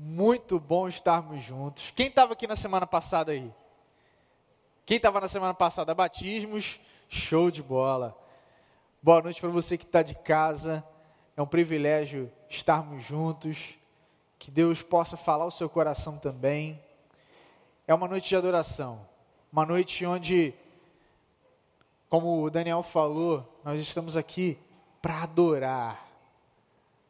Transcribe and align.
Muito 0.00 0.60
bom 0.60 0.88
estarmos 0.88 1.42
juntos. 1.42 1.90
Quem 1.90 2.06
estava 2.06 2.32
aqui 2.32 2.46
na 2.46 2.54
semana 2.54 2.86
passada 2.86 3.32
aí? 3.32 3.52
Quem 4.86 4.96
estava 4.96 5.20
na 5.20 5.26
semana 5.26 5.52
passada? 5.52 5.92
Batismos, 5.92 6.78
show 7.08 7.50
de 7.50 7.60
bola. 7.64 8.16
Boa 9.02 9.20
noite 9.20 9.40
para 9.40 9.50
você 9.50 9.76
que 9.76 9.82
está 9.82 10.00
de 10.00 10.14
casa. 10.14 10.86
É 11.36 11.42
um 11.42 11.48
privilégio 11.48 12.30
estarmos 12.48 13.02
juntos. 13.02 13.74
Que 14.38 14.52
Deus 14.52 14.84
possa 14.84 15.16
falar 15.16 15.46
o 15.46 15.50
seu 15.50 15.68
coração 15.68 16.16
também. 16.16 16.80
É 17.84 17.92
uma 17.92 18.06
noite 18.06 18.28
de 18.28 18.36
adoração. 18.36 19.04
Uma 19.52 19.66
noite 19.66 20.06
onde, 20.06 20.54
como 22.08 22.44
o 22.44 22.50
Daniel 22.50 22.84
falou, 22.84 23.60
nós 23.64 23.80
estamos 23.80 24.16
aqui 24.16 24.56
para 25.02 25.24
adorar 25.24 26.08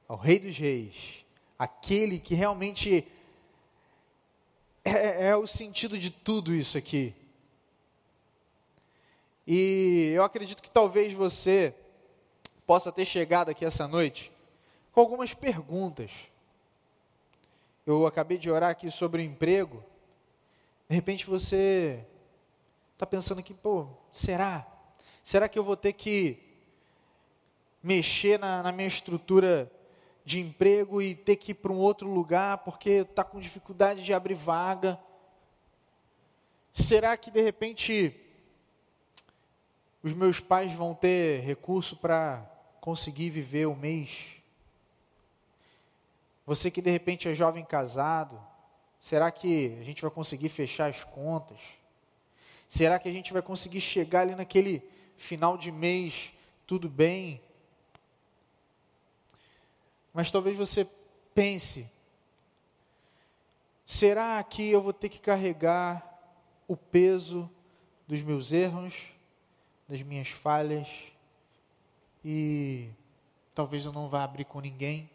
ao 0.08 0.16
Rei 0.16 0.38
dos 0.38 0.56
Reis, 0.56 1.22
aquele 1.58 2.20
que 2.20 2.34
realmente 2.34 3.06
é, 4.84 5.28
é, 5.28 5.36
o 5.36 5.46
sentido 5.46 5.98
de 5.98 6.10
tudo 6.10 6.54
isso 6.54 6.78
aqui. 6.78 7.14
E 9.46 10.12
eu 10.14 10.22
acredito 10.22 10.62
que 10.62 10.70
talvez 10.70 11.12
você 11.12 11.74
possa 12.66 12.92
ter 12.92 13.04
chegado 13.04 13.50
aqui 13.50 13.64
essa 13.64 13.88
noite 13.88 14.30
com 14.92 15.00
algumas 15.00 15.34
perguntas. 15.34 16.10
Eu 17.86 18.06
acabei 18.06 18.36
de 18.36 18.50
orar 18.50 18.70
aqui 18.70 18.90
sobre 18.90 19.22
o 19.22 19.24
emprego. 19.24 19.82
De 20.88 20.94
repente 20.94 21.26
você 21.26 22.04
está 22.92 23.06
pensando 23.06 23.38
aqui, 23.38 23.54
pô, 23.54 23.88
será? 24.10 24.66
Será 25.22 25.48
que 25.48 25.58
eu 25.58 25.64
vou 25.64 25.76
ter 25.76 25.94
que 25.94 26.38
mexer 27.82 28.38
na, 28.38 28.62
na 28.62 28.72
minha 28.72 28.88
estrutura 28.88 29.70
de 30.28 30.40
emprego 30.40 31.00
e 31.00 31.14
ter 31.14 31.36
que 31.36 31.52
ir 31.52 31.54
para 31.54 31.72
um 31.72 31.78
outro 31.78 32.06
lugar 32.06 32.58
porque 32.58 32.90
está 32.90 33.24
com 33.24 33.40
dificuldade 33.40 34.04
de 34.04 34.12
abrir 34.12 34.34
vaga? 34.34 35.00
Será 36.70 37.16
que 37.16 37.30
de 37.30 37.40
repente 37.40 38.14
os 40.02 40.12
meus 40.12 40.38
pais 40.38 40.70
vão 40.74 40.94
ter 40.94 41.40
recurso 41.40 41.96
para 41.96 42.44
conseguir 42.78 43.30
viver 43.30 43.66
o 43.68 43.74
mês? 43.74 44.34
Você 46.44 46.70
que 46.70 46.82
de 46.82 46.90
repente 46.90 47.26
é 47.26 47.32
jovem 47.32 47.64
casado, 47.64 48.38
será 49.00 49.30
que 49.30 49.78
a 49.80 49.82
gente 49.82 50.02
vai 50.02 50.10
conseguir 50.10 50.50
fechar 50.50 50.90
as 50.90 51.02
contas? 51.04 51.58
Será 52.68 52.98
que 52.98 53.08
a 53.08 53.12
gente 53.12 53.32
vai 53.32 53.40
conseguir 53.40 53.80
chegar 53.80 54.20
ali 54.20 54.34
naquele 54.34 54.82
final 55.16 55.56
de 55.56 55.72
mês 55.72 56.34
tudo 56.66 56.86
bem? 56.86 57.40
Mas 60.12 60.30
talvez 60.30 60.56
você 60.56 60.88
pense: 61.34 61.90
será 63.86 64.42
que 64.42 64.68
eu 64.68 64.82
vou 64.82 64.92
ter 64.92 65.08
que 65.08 65.18
carregar 65.18 66.04
o 66.66 66.76
peso 66.76 67.50
dos 68.06 68.22
meus 68.22 68.52
erros, 68.52 69.12
das 69.88 70.02
minhas 70.02 70.28
falhas 70.28 70.88
e 72.24 72.90
talvez 73.54 73.84
eu 73.84 73.92
não 73.92 74.08
vá 74.08 74.24
abrir 74.24 74.44
com 74.44 74.60
ninguém? 74.60 75.10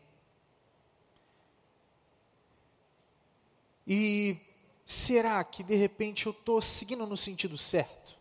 E 3.85 4.37
será 4.85 5.43
que 5.43 5.63
de 5.63 5.75
repente 5.75 6.25
eu 6.25 6.31
estou 6.31 6.61
seguindo 6.61 7.05
no 7.05 7.17
sentido 7.17 7.57
certo? 7.57 8.17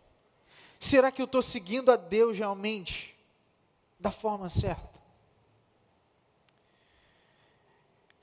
Será 0.78 1.12
que 1.12 1.22
eu 1.22 1.26
estou 1.26 1.40
seguindo 1.40 1.92
a 1.92 1.96
Deus 1.96 2.36
realmente 2.36 3.14
da 4.00 4.10
forma 4.10 4.50
certa? 4.50 4.91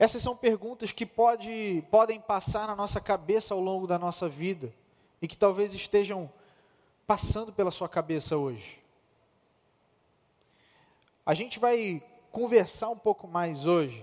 Essas 0.00 0.22
são 0.22 0.34
perguntas 0.34 0.92
que 0.92 1.04
pode, 1.04 1.84
podem 1.90 2.18
passar 2.18 2.66
na 2.66 2.74
nossa 2.74 2.98
cabeça 3.02 3.52
ao 3.52 3.60
longo 3.60 3.86
da 3.86 3.98
nossa 3.98 4.30
vida 4.30 4.72
e 5.20 5.28
que 5.28 5.36
talvez 5.36 5.74
estejam 5.74 6.32
passando 7.06 7.52
pela 7.52 7.70
sua 7.70 7.86
cabeça 7.86 8.34
hoje. 8.34 8.80
A 11.26 11.34
gente 11.34 11.58
vai 11.58 12.02
conversar 12.32 12.88
um 12.88 12.96
pouco 12.96 13.28
mais 13.28 13.66
hoje 13.66 14.02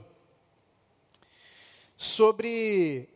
sobre 1.97 3.09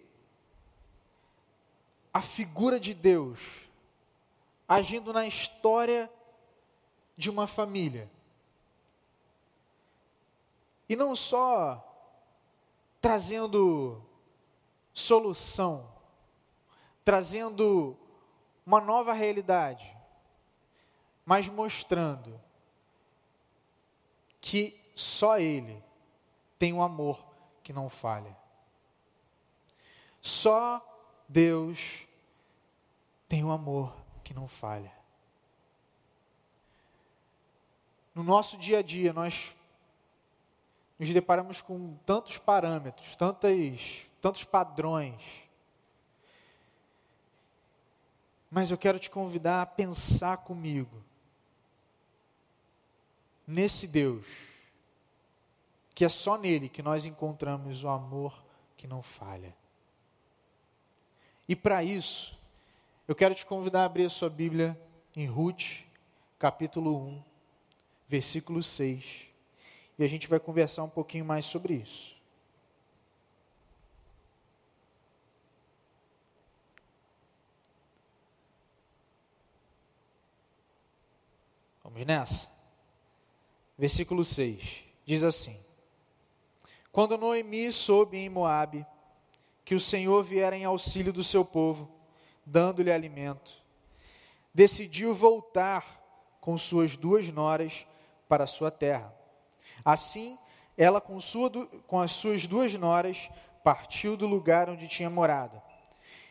a 2.12 2.20
figura 2.20 2.80
de 2.80 2.96
Deus 2.96 3.70
agindo 4.68 5.14
na 5.14 5.28
história 5.28 6.12
de 7.16 7.30
uma 7.30 7.46
família. 7.46 8.10
E 10.90 10.96
não 10.96 11.16
só 11.16 11.88
trazendo 13.02 14.02
solução, 14.94 15.92
trazendo 17.04 17.98
uma 18.66 18.80
nova 18.80 19.12
realidade, 19.12 19.98
mas 21.26 21.48
mostrando 21.50 22.40
que 24.40 24.80
só 24.96 25.40
Ele 25.40 25.84
tem 26.60 26.72
um 26.72 26.84
amor 26.84 27.26
que 27.64 27.74
não 27.74 27.90
falha. 27.90 28.38
Só 30.22 30.80
Deus 31.28 32.08
tem 33.28 33.44
um 33.44 33.52
amor 33.52 33.96
que 34.24 34.34
não 34.34 34.48
falha. 34.48 34.92
No 38.14 38.24
nosso 38.24 38.58
dia 38.58 38.80
a 38.80 38.82
dia, 38.82 39.14
nós 39.14 39.56
nos 41.02 41.10
deparamos 41.10 41.64
com 41.64 41.96
tantos 42.06 42.38
parâmetros, 42.38 43.16
tantas, 43.16 44.06
tantos 44.22 44.44
padrões. 44.44 45.20
Mas 48.52 48.70
eu 48.70 48.78
quero 48.78 49.00
te 49.00 49.10
convidar 49.10 49.64
a 49.64 49.66
pensar 49.66 50.38
comigo 50.38 51.04
nesse 53.48 53.88
Deus, 53.88 54.28
que 55.96 56.06
é 56.06 56.10
só 56.10 56.38
nele 56.38 56.70
que 56.70 56.84
nós 56.84 57.04
encontramos 57.04 57.84
o 57.84 57.90
amor 57.90 58.40
que 58.78 58.86
não 58.86 59.02
falha. 59.02 59.56
E 61.50 61.56
para 61.56 61.84
isso, 61.84 62.40
eu 63.08 63.16
quero 63.16 63.34
te 63.34 63.44
convidar 63.44 63.82
a 63.82 63.86
abrir 63.86 64.06
a 64.06 64.10
sua 64.10 64.30
Bíblia 64.30 64.80
em 65.16 65.26
Ruth, 65.26 65.84
capítulo 66.38 66.96
1, 66.96 67.24
versículo 68.08 68.62
6 68.62 69.31
e 70.02 70.04
a 70.04 70.08
gente 70.08 70.28
vai 70.28 70.40
conversar 70.40 70.82
um 70.82 70.90
pouquinho 70.90 71.24
mais 71.24 71.46
sobre 71.46 71.76
isso. 71.76 72.16
Vamos 81.84 82.04
nessa? 82.04 82.50
Versículo 83.78 84.26
6 84.26 84.86
diz 85.06 85.24
assim: 85.24 85.56
Quando 86.92 87.16
Noemi 87.16 87.72
soube 87.72 88.18
em 88.18 88.28
Moabe 88.28 88.84
que 89.64 89.76
o 89.76 89.80
Senhor 89.80 90.24
viera 90.24 90.58
em 90.58 90.66
auxílio 90.66 91.14
do 91.14 91.24
seu 91.24 91.46
povo, 91.46 91.88
dando-lhe 92.44 92.92
alimento, 92.92 93.62
decidiu 94.52 95.14
voltar 95.14 96.02
com 96.42 96.58
suas 96.58 96.98
duas 96.98 97.28
noras 97.28 97.86
para 98.28 98.48
sua 98.48 98.72
terra. 98.72 99.21
Assim, 99.84 100.38
ela 100.78 101.02
com, 101.02 101.20
sua, 101.20 101.50
com 101.88 102.00
as 102.00 102.12
suas 102.12 102.48
duas 102.48 102.74
noras 102.74 103.30
partiu 103.64 104.16
do 104.16 104.28
lugar 104.28 104.70
onde 104.70 104.88
tinha 104.88 105.10
morado. 105.10 105.62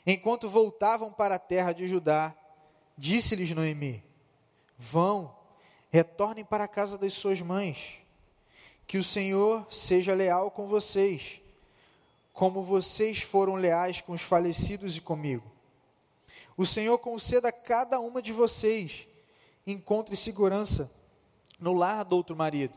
Enquanto 0.06 0.48
voltavam 0.48 1.12
para 1.12 1.36
a 1.36 1.38
terra 1.38 1.72
de 1.72 1.86
Judá, 1.86 2.34
disse-lhes 2.96 3.50
Noemi: 3.52 4.02
Vão, 4.78 5.34
retornem 5.90 6.44
para 6.44 6.64
a 6.64 6.68
casa 6.68 6.96
das 6.96 7.12
suas 7.12 7.40
mães. 7.40 7.98
Que 8.86 8.98
o 8.98 9.04
Senhor 9.04 9.66
seja 9.70 10.14
leal 10.14 10.50
com 10.50 10.66
vocês, 10.66 11.40
como 12.32 12.64
vocês 12.64 13.20
foram 13.22 13.54
leais 13.54 14.00
com 14.00 14.12
os 14.12 14.22
falecidos 14.22 14.96
e 14.96 15.00
comigo. 15.00 15.48
O 16.56 16.66
Senhor 16.66 16.98
conceda 16.98 17.50
a 17.50 17.52
cada 17.52 18.00
uma 18.00 18.20
de 18.20 18.32
vocês 18.32 19.06
encontre 19.64 20.16
segurança 20.16 20.90
no 21.60 21.72
lar 21.72 22.04
do 22.04 22.16
outro 22.16 22.34
marido 22.34 22.74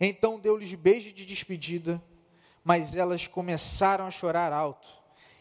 então 0.00 0.38
deu-lhes 0.38 0.74
beijo 0.74 1.12
de 1.12 1.24
despedida, 1.24 2.02
mas 2.64 2.94
elas 2.94 3.26
começaram 3.26 4.06
a 4.06 4.10
chorar 4.10 4.52
alto. 4.52 4.88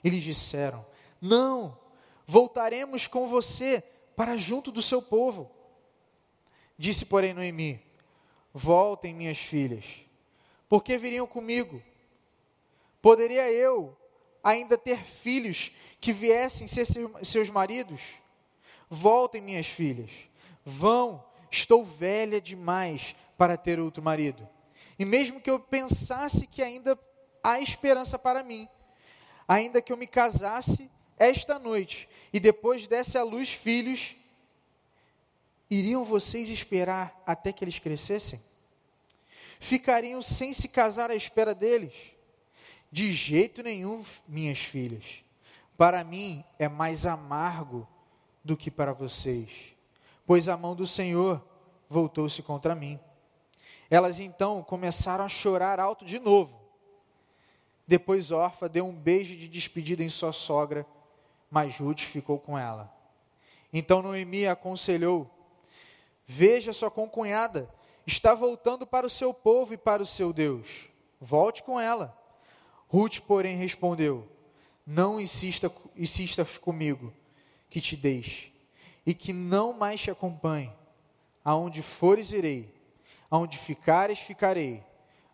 Eles 0.03 0.23
disseram: 0.23 0.85
Não, 1.19 1.77
voltaremos 2.25 3.07
com 3.07 3.27
você 3.27 3.83
para 4.15 4.35
junto 4.35 4.71
do 4.71 4.81
seu 4.81 5.01
povo. 5.01 5.51
Disse, 6.77 7.05
porém, 7.05 7.33
Noemi: 7.33 7.81
Voltem, 8.53 9.13
minhas 9.13 9.37
filhas, 9.37 9.85
porque 10.67 10.97
viriam 10.97 11.27
comigo. 11.27 11.81
Poderia 13.01 13.51
eu 13.51 13.97
ainda 14.43 14.77
ter 14.77 15.03
filhos 15.03 15.71
que 15.99 16.11
viessem 16.11 16.67
ser 16.67 16.85
seus 17.23 17.49
maridos? 17.49 18.01
Voltem, 18.89 19.41
minhas 19.41 19.67
filhas, 19.67 20.11
vão, 20.65 21.23
estou 21.49 21.85
velha 21.85 22.41
demais 22.41 23.15
para 23.37 23.57
ter 23.57 23.79
outro 23.79 24.03
marido. 24.03 24.47
E 24.97 25.05
mesmo 25.05 25.41
que 25.41 25.49
eu 25.49 25.59
pensasse 25.59 26.45
que 26.45 26.61
ainda 26.61 26.97
há 27.43 27.59
esperança 27.59 28.17
para 28.19 28.43
mim. 28.43 28.67
Ainda 29.47 29.81
que 29.81 29.91
eu 29.91 29.97
me 29.97 30.07
casasse 30.07 30.89
esta 31.17 31.59
noite 31.59 32.07
e 32.31 32.39
depois 32.39 32.87
desse 32.87 33.17
à 33.17 33.23
luz 33.23 33.51
filhos, 33.51 34.15
iriam 35.69 36.03
vocês 36.03 36.49
esperar 36.49 37.21
até 37.25 37.51
que 37.51 37.63
eles 37.63 37.79
crescessem? 37.79 38.41
Ficariam 39.59 40.21
sem 40.21 40.53
se 40.53 40.67
casar 40.67 41.11
à 41.11 41.15
espera 41.15 41.53
deles? 41.53 41.93
De 42.91 43.13
jeito 43.13 43.61
nenhum, 43.61 44.03
minhas 44.27 44.59
filhas. 44.59 45.23
Para 45.77 46.03
mim 46.03 46.43
é 46.59 46.67
mais 46.67 47.05
amargo 47.05 47.87
do 48.43 48.57
que 48.57 48.71
para 48.71 48.93
vocês, 48.93 49.75
pois 50.25 50.47
a 50.47 50.57
mão 50.57 50.75
do 50.75 50.87
Senhor 50.87 51.45
voltou-se 51.89 52.41
contra 52.41 52.73
mim. 52.73 52.99
Elas 53.91 54.21
então 54.21 54.63
começaram 54.63 55.25
a 55.25 55.27
chorar 55.27 55.77
alto 55.77 56.05
de 56.05 56.17
novo. 56.17 56.57
Depois 57.85 58.31
Orfa 58.31 58.69
deu 58.69 58.87
um 58.87 58.95
beijo 58.95 59.35
de 59.35 59.49
despedida 59.49 60.01
em 60.01 60.09
sua 60.09 60.31
sogra, 60.31 60.87
mas 61.49 61.77
Ruth 61.77 61.99
ficou 61.99 62.39
com 62.39 62.57
ela. 62.57 62.89
Então 63.73 64.01
Noemi 64.01 64.47
aconselhou: 64.47 65.29
Veja 66.25 66.71
sua 66.71 66.89
concunhada, 66.89 67.69
está 68.07 68.33
voltando 68.33 68.87
para 68.87 69.05
o 69.05 69.09
seu 69.09 69.33
povo 69.33 69.73
e 69.73 69.77
para 69.77 70.01
o 70.01 70.07
seu 70.07 70.31
Deus. 70.31 70.87
Volte 71.19 71.61
com 71.61 71.77
ela. 71.77 72.17
Ruth, 72.87 73.19
porém, 73.19 73.57
respondeu: 73.57 74.25
Não 74.87 75.19
insista, 75.19 75.69
insistas 75.97 76.57
comigo, 76.57 77.13
que 77.69 77.81
te 77.81 77.97
deixe, 77.97 78.53
e 79.05 79.13
que 79.13 79.33
não 79.33 79.73
mais 79.73 79.99
te 79.99 80.09
acompanhe. 80.09 80.71
Aonde 81.43 81.81
fores, 81.81 82.31
irei 82.31 82.80
Aonde 83.31 83.57
ficares, 83.57 84.19
ficarei. 84.19 84.83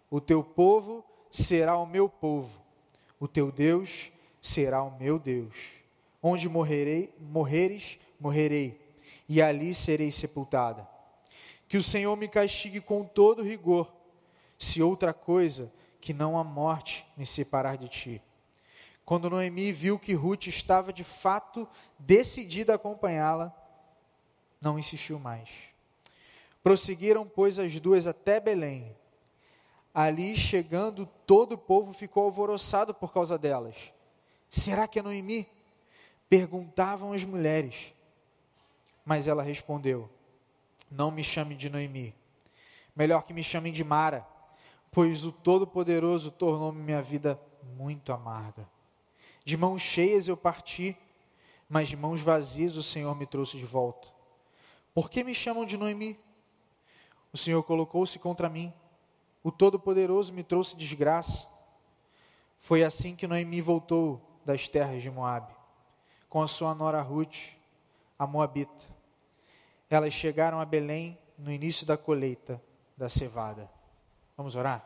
O 0.10 0.22
teu 0.22 0.44
povo 0.44 1.04
será 1.32 1.76
o 1.78 1.86
meu 1.86 2.08
povo. 2.08 2.62
O 3.20 3.28
teu 3.28 3.52
Deus 3.52 4.12
será 4.40 4.84
o 4.84 4.98
meu 4.98 5.18
Deus. 5.18 5.56
Onde 6.22 6.48
morrerei, 6.48 7.14
morreres, 7.20 8.00
morrerei, 8.20 8.80
e 9.28 9.42
ali 9.42 9.74
serei 9.74 10.12
sepultada. 10.12 10.88
Que 11.68 11.78
o 11.78 11.84
Senhor 11.84 12.16
me 12.16 12.28
castigue 12.28 12.80
com 12.80 13.04
todo 13.04 13.44
rigor, 13.44 13.92
se 14.58 14.82
outra 14.82 15.14
coisa 15.14 15.72
que 16.00 16.14
não 16.14 16.38
a 16.38 16.44
morte 16.44 17.06
me 17.18 17.26
separar 17.26 17.78
de 17.78 17.90
ti. 17.90 18.22
Quando 19.04 19.30
Noemi 19.30 19.72
viu 19.72 19.98
que 19.98 20.14
Ruth 20.14 20.48
estava 20.48 20.94
de 20.94 21.04
fato 21.04 21.68
decidida 21.98 22.74
a 22.74 22.76
acompanhá-la, 22.76 23.56
não 24.62 24.78
insistiu 24.78 25.20
mais. 25.20 25.50
Prosseguiram, 26.68 27.26
pois, 27.26 27.58
as 27.58 27.80
duas 27.80 28.06
até 28.06 28.42
Belém. 28.42 28.94
Ali, 29.94 30.36
chegando, 30.36 31.06
todo 31.26 31.54
o 31.54 31.58
povo 31.58 31.94
ficou 31.94 32.26
alvoroçado 32.26 32.94
por 32.94 33.14
causa 33.14 33.38
delas. 33.38 33.94
Será 34.50 34.86
que 34.86 35.00
é 35.00 35.02
Noemi? 35.02 35.48
Perguntavam 36.30 37.14
as 37.14 37.24
mulheres. 37.24 37.94
Mas 39.06 39.28
ela 39.28 39.42
respondeu: 39.42 40.10
Não 40.92 41.10
me 41.10 41.24
chame 41.24 41.56
de 41.56 41.70
Noemi. 41.70 42.14
Melhor 42.94 43.24
que 43.24 43.34
me 43.34 43.46
chamem 43.46 43.72
de 43.72 43.86
Mara, 43.86 44.28
pois 44.92 45.24
o 45.24 45.32
Todo-Poderoso 45.32 46.32
tornou-me 46.32 46.82
minha 46.82 47.02
vida 47.02 47.40
muito 47.78 48.12
amarga. 48.12 48.70
De 49.46 49.56
mãos 49.56 49.82
cheias 49.82 50.28
eu 50.28 50.36
parti, 50.36 50.98
mas 51.70 51.88
de 51.88 51.96
mãos 51.96 52.20
vazias 52.20 52.76
o 52.76 52.84
Senhor 52.84 53.16
me 53.16 53.26
trouxe 53.26 53.58
de 53.58 53.66
volta. 53.66 54.10
Por 54.94 55.10
que 55.10 55.24
me 55.24 55.34
chamam 55.34 55.66
de 55.66 55.78
Noemi? 55.78 56.27
O 57.32 57.38
Senhor 57.38 57.62
colocou-se 57.64 58.18
contra 58.20 58.50
mim. 58.50 58.74
O 59.44 59.52
Todo-Poderoso 59.52 60.34
me 60.34 60.44
trouxe 60.44 60.76
desgraça. 60.76 61.48
Foi 62.60 62.84
assim 62.84 63.16
que 63.16 63.28
Noemi 63.28 63.62
voltou 63.62 64.22
das 64.46 64.68
terras 64.68 65.02
de 65.02 65.10
Moabe, 65.10 65.54
com 66.30 66.42
a 66.42 66.48
sua 66.48 66.74
nora 66.74 67.02
Ruth, 67.02 67.54
a 68.18 68.26
Moabita. 68.26 68.86
Elas 69.90 70.14
chegaram 70.14 70.60
a 70.60 70.66
Belém 70.66 71.18
no 71.38 71.52
início 71.52 71.86
da 71.86 71.98
colheita 71.98 72.62
da 72.96 73.08
cevada. 73.08 73.70
Vamos 74.36 74.56
orar? 74.56 74.86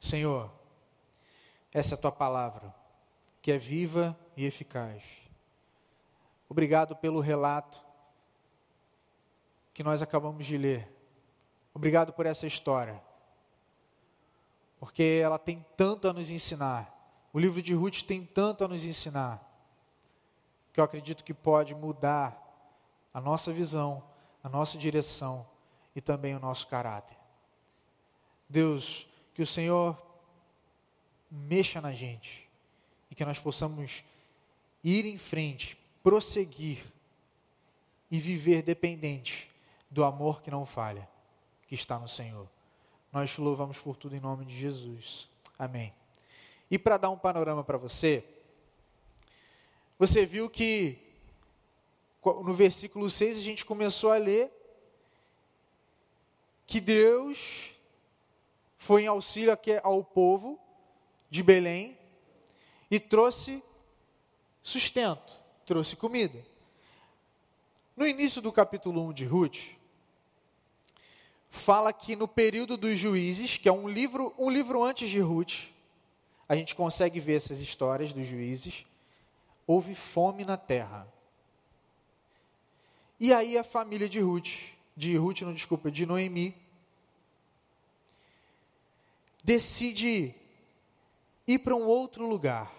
Senhor, 0.00 0.50
essa 1.72 1.94
é 1.94 1.96
a 1.96 2.00
tua 2.00 2.12
palavra, 2.12 2.74
que 3.42 3.52
é 3.52 3.58
viva 3.58 4.18
e 4.36 4.44
eficaz. 4.44 5.02
Obrigado 6.48 6.96
pelo 6.96 7.20
relato 7.20 7.85
que 9.76 9.82
nós 9.82 10.00
acabamos 10.00 10.46
de 10.46 10.56
ler. 10.56 10.90
Obrigado 11.74 12.10
por 12.10 12.24
essa 12.24 12.46
história, 12.46 12.98
porque 14.80 15.20
ela 15.22 15.38
tem 15.38 15.62
tanto 15.76 16.08
a 16.08 16.14
nos 16.14 16.30
ensinar. 16.30 16.90
O 17.30 17.38
livro 17.38 17.60
de 17.60 17.74
Ruth 17.74 18.00
tem 18.00 18.24
tanto 18.24 18.64
a 18.64 18.68
nos 18.68 18.82
ensinar, 18.84 19.38
que 20.72 20.80
eu 20.80 20.84
acredito 20.84 21.22
que 21.22 21.34
pode 21.34 21.74
mudar 21.74 22.42
a 23.12 23.20
nossa 23.20 23.52
visão, 23.52 24.02
a 24.42 24.48
nossa 24.48 24.78
direção 24.78 25.46
e 25.94 26.00
também 26.00 26.34
o 26.34 26.40
nosso 26.40 26.66
caráter. 26.68 27.18
Deus, 28.48 29.06
que 29.34 29.42
o 29.42 29.46
Senhor 29.46 30.00
mexa 31.30 31.82
na 31.82 31.92
gente 31.92 32.48
e 33.10 33.14
que 33.14 33.26
nós 33.26 33.38
possamos 33.38 34.02
ir 34.82 35.04
em 35.04 35.18
frente, 35.18 35.76
prosseguir 36.02 36.82
e 38.10 38.18
viver 38.18 38.62
dependente 38.62 39.54
do 39.96 40.04
amor 40.04 40.42
que 40.42 40.50
não 40.50 40.66
falha, 40.66 41.08
que 41.66 41.74
está 41.74 41.98
no 41.98 42.06
Senhor. 42.06 42.46
Nós 43.10 43.32
te 43.32 43.40
louvamos 43.40 43.78
por 43.78 43.96
tudo 43.96 44.14
em 44.14 44.20
nome 44.20 44.44
de 44.44 44.54
Jesus. 44.54 45.26
Amém. 45.58 45.90
E 46.70 46.78
para 46.78 46.98
dar 46.98 47.08
um 47.08 47.16
panorama 47.16 47.64
para 47.64 47.78
você, 47.78 48.22
você 49.98 50.26
viu 50.26 50.50
que 50.50 50.98
no 52.22 52.54
versículo 52.54 53.08
6 53.08 53.38
a 53.38 53.40
gente 53.40 53.64
começou 53.64 54.12
a 54.12 54.18
ler 54.18 54.52
que 56.66 56.78
Deus 56.78 57.70
foi 58.76 59.04
em 59.04 59.06
auxílio 59.06 59.56
ao 59.82 60.04
povo 60.04 60.60
de 61.30 61.42
Belém 61.42 61.96
e 62.90 63.00
trouxe 63.00 63.62
sustento, 64.60 65.40
trouxe 65.64 65.96
comida. 65.96 66.44
No 67.96 68.06
início 68.06 68.42
do 68.42 68.52
capítulo 68.52 69.02
1 69.06 69.12
de 69.14 69.24
Ruth, 69.24 69.75
fala 71.56 71.92
que 71.92 72.14
no 72.14 72.28
período 72.28 72.76
dos 72.76 72.98
juízes, 72.98 73.56
que 73.56 73.68
é 73.68 73.72
um 73.72 73.88
livro, 73.88 74.32
um 74.38 74.50
livro 74.50 74.84
antes 74.84 75.10
de 75.10 75.18
Ruth, 75.18 75.64
a 76.48 76.54
gente 76.54 76.74
consegue 76.74 77.18
ver 77.18 77.36
essas 77.36 77.60
histórias 77.60 78.12
dos 78.12 78.26
juízes, 78.26 78.86
houve 79.66 79.94
fome 79.94 80.44
na 80.44 80.56
terra. 80.56 81.08
E 83.18 83.32
aí 83.32 83.58
a 83.58 83.64
família 83.64 84.08
de 84.08 84.20
Ruth, 84.20 84.50
de 84.96 85.16
Ruth, 85.16 85.40
não 85.40 85.52
desculpa, 85.52 85.90
de 85.90 86.06
Noemi, 86.06 86.54
decide 89.42 90.34
ir 91.46 91.58
para 91.60 91.74
um 91.74 91.86
outro 91.86 92.28
lugar. 92.28 92.72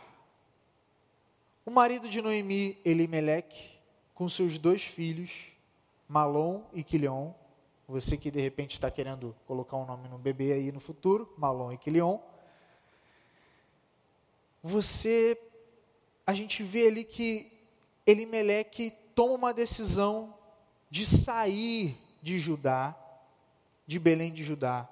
O 1.65 1.71
marido 1.71 2.07
de 2.07 2.21
Noemi, 2.21 2.77
Elimelec, 2.85 3.71
com 4.13 4.29
seus 4.29 4.57
dois 4.57 4.83
filhos, 4.83 5.47
Malom 6.07 6.63
e 6.73 6.83
Quilion, 6.83 7.33
você 7.87 8.17
que 8.17 8.29
de 8.29 8.41
repente 8.41 8.73
está 8.73 8.91
querendo 8.91 9.33
colocar 9.45 9.77
um 9.77 9.85
nome 9.85 10.09
no 10.09 10.17
bebê 10.17 10.51
aí 10.51 10.71
no 10.73 10.79
futuro, 10.79 11.33
Malon 11.37 11.71
e 11.71 11.77
Quilion. 11.77 12.19
Você, 14.61 15.39
a 16.25 16.33
gente 16.33 16.61
vê 16.63 16.87
ali 16.87 17.05
que 17.05 17.49
Elimeleque 18.05 18.91
toma 19.15 19.33
uma 19.35 19.53
decisão 19.53 20.37
de 20.89 21.05
sair 21.05 21.97
de 22.21 22.37
Judá, 22.37 22.93
de 23.85 23.99
Belém 23.99 24.33
de 24.33 24.43
Judá, 24.43 24.89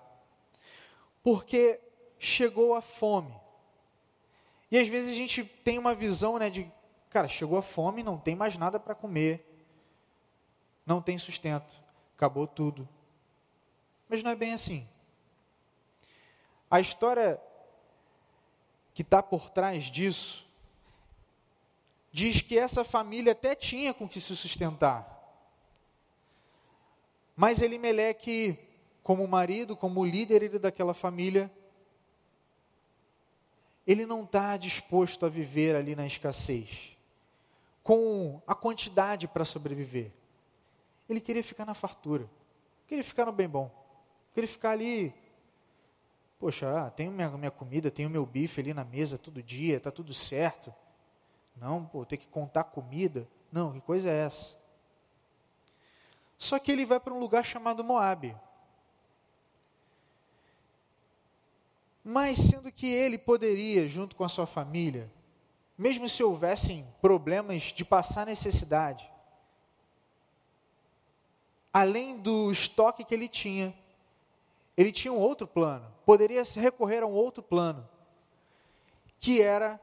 porque 1.22 1.82
chegou 2.18 2.76
a 2.76 2.82
fome. 2.82 3.36
E 4.72 4.78
às 4.78 4.88
vezes 4.88 5.12
a 5.12 5.16
gente 5.16 5.44
tem 5.44 5.78
uma 5.78 5.94
visão, 5.94 6.40
né, 6.40 6.50
de, 6.50 6.72
cara, 7.10 7.28
chegou 7.28 7.58
a 7.58 7.62
fome, 7.62 8.04
não 8.04 8.18
tem 8.18 8.36
mais 8.36 8.58
nada 8.58 8.80
para 8.80 8.96
comer, 8.96 9.46
não 10.86 11.02
tem 11.02 11.18
sustento 11.18 11.85
acabou 12.16 12.48
tudo. 12.48 12.88
Mas 14.08 14.24
não 14.24 14.32
é 14.32 14.36
bem 14.36 14.54
assim. 14.54 14.88
A 16.70 16.80
história 16.80 17.40
que 18.94 19.02
está 19.02 19.22
por 19.22 19.50
trás 19.50 19.86
disso 19.86 20.46
diz 22.12 22.42
que 22.42 22.58
essa 22.58 22.84
família 22.84 23.34
até 23.34 23.54
tinha 23.54 23.94
com 23.94 24.08
que 24.08 24.22
se 24.22 24.36
sustentar. 24.36 25.12
Mas 27.36 27.62
Elimeleque, 27.62 28.58
como 29.04 29.28
marido, 29.28 29.76
como 29.76 30.06
líder 30.06 30.58
daquela 30.58 30.94
família, 30.94 31.52
ele 33.86 34.06
não 34.06 34.24
está 34.24 34.56
disposto 34.56 35.26
a 35.26 35.30
viver 35.30 35.76
ali 35.76 35.96
na 35.96 36.08
escassez, 36.08 36.98
com 37.84 38.42
a 38.48 38.56
quantidade 38.56 39.28
para 39.28 39.44
sobreviver. 39.44 40.12
Ele 41.08 41.22
queria 41.22 41.44
ficar 41.44 41.66
na 41.66 41.74
fartura, 41.74 42.30
queria 42.88 43.04
ficar 43.04 43.26
no 43.26 43.32
bem 43.32 43.48
bom, 43.48 43.72
queria 44.34 44.48
ficar 44.48 44.72
ali 44.72 45.14
Poxa, 46.38 46.70
ah, 46.78 46.92
tenho 46.92 47.12
minha, 47.12 47.30
minha 47.30 47.52
comida, 47.52 47.90
tenho 47.90 48.10
meu 48.10 48.26
bife 48.26 48.60
ali 48.60 48.74
na 48.74 48.84
mesa 48.84 49.18
todo 49.18 49.42
dia, 49.42 49.78
está 49.78 49.90
tudo 49.90 50.14
certo. 50.14 50.74
Não, 51.56 51.86
pô, 51.86 52.06
ter 52.06 52.18
que 52.18 52.28
contar 52.28 52.66
comida. 52.66 53.28
Não, 53.52 53.72
que 53.72 53.82
coisa 53.82 54.10
é 54.10 54.26
essa? 54.26 54.58
Só 56.38 56.60
que 56.60 56.72
ele 56.72 56.86
vai 56.86 57.00
para 57.00 57.14
um 57.14 57.20
lugar 57.20 57.44
chamado 57.46 57.84
Moabe. 57.84 58.36
Mas 62.04 62.38
sendo 62.38 62.72
que 62.72 62.86
ele 62.86 63.18
poderia, 63.18 63.88
junto 63.88 64.16
com 64.16 64.24
a 64.24 64.30
sua 64.30 64.46
família, 64.46 65.12
mesmo 65.78 66.08
se 66.08 66.22
houvessem 66.22 66.86
problemas 67.02 67.64
de 67.64 67.84
passar 67.84 68.26
necessidade, 68.26 69.10
além 71.76 72.18
do 72.18 72.54
estoque 72.54 73.04
que 73.04 73.14
ele 73.14 73.28
tinha, 73.28 73.78
ele 74.78 74.94
tinha 74.94 75.12
um 75.12 75.20
outro 75.20 75.46
plano, 75.46 75.86
poderia 76.06 76.42
recorrer 76.56 77.04
a 77.04 77.06
um 77.06 77.12
outro 77.14 77.44
plano, 77.44 77.86
que 79.20 79.42
era 79.42 79.78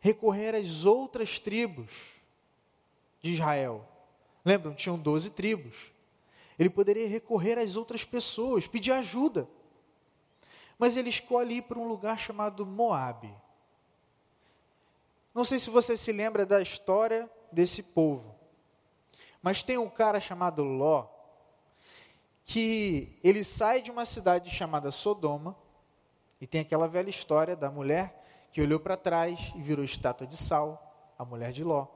recorrer 0.00 0.54
às 0.54 0.84
outras 0.84 1.38
tribos 1.38 1.90
de 3.22 3.30
Israel. 3.30 3.88
Lembram, 4.44 4.74
tinham 4.74 4.98
12 4.98 5.30
tribos. 5.30 5.90
Ele 6.58 6.68
poderia 6.68 7.08
recorrer 7.08 7.58
às 7.58 7.74
outras 7.74 8.04
pessoas, 8.04 8.66
pedir 8.66 8.92
ajuda. 8.92 9.48
Mas 10.78 10.94
ele 10.94 11.08
escolhe 11.08 11.56
ir 11.56 11.62
para 11.62 11.78
um 11.78 11.88
lugar 11.88 12.18
chamado 12.18 12.66
Moabe. 12.66 13.34
Não 15.34 15.46
sei 15.46 15.58
se 15.58 15.70
você 15.70 15.96
se 15.96 16.12
lembra 16.12 16.44
da 16.44 16.60
história 16.60 17.30
desse 17.50 17.82
povo. 17.82 18.31
Mas 19.42 19.62
tem 19.62 19.76
um 19.76 19.90
cara 19.90 20.20
chamado 20.20 20.62
Ló, 20.62 21.08
que 22.44 23.18
ele 23.24 23.42
sai 23.42 23.82
de 23.82 23.90
uma 23.90 24.04
cidade 24.04 24.48
chamada 24.50 24.90
Sodoma, 24.90 25.56
e 26.40 26.46
tem 26.46 26.60
aquela 26.60 26.88
velha 26.88 27.10
história 27.10 27.56
da 27.56 27.70
mulher 27.70 28.48
que 28.52 28.60
olhou 28.60 28.78
para 28.78 28.96
trás 28.96 29.52
e 29.54 29.62
virou 29.62 29.84
estátua 29.84 30.26
de 30.26 30.36
sal, 30.36 31.14
a 31.18 31.24
mulher 31.24 31.52
de 31.52 31.64
Ló. 31.64 31.86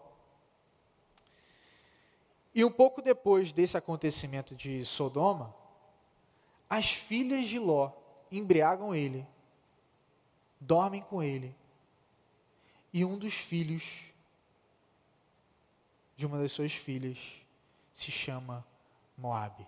E 2.55 2.65
um 2.65 2.71
pouco 2.71 3.03
depois 3.03 3.53
desse 3.53 3.77
acontecimento 3.77 4.55
de 4.55 4.85
Sodoma, 4.85 5.55
as 6.69 6.91
filhas 6.91 7.47
de 7.47 7.59
Ló 7.59 7.93
embriagam 8.31 8.95
ele, 8.95 9.27
dormem 10.59 11.03
com 11.03 11.23
ele, 11.23 11.55
e 12.93 13.05
um 13.05 13.19
dos 13.19 13.35
filhos 13.35 14.05
de 16.17 16.27
uma 16.27 16.39
das 16.39 16.53
suas 16.53 16.73
filhas 16.73 17.19
se 17.93 18.11
chama 18.11 18.67
Moabe, 19.17 19.67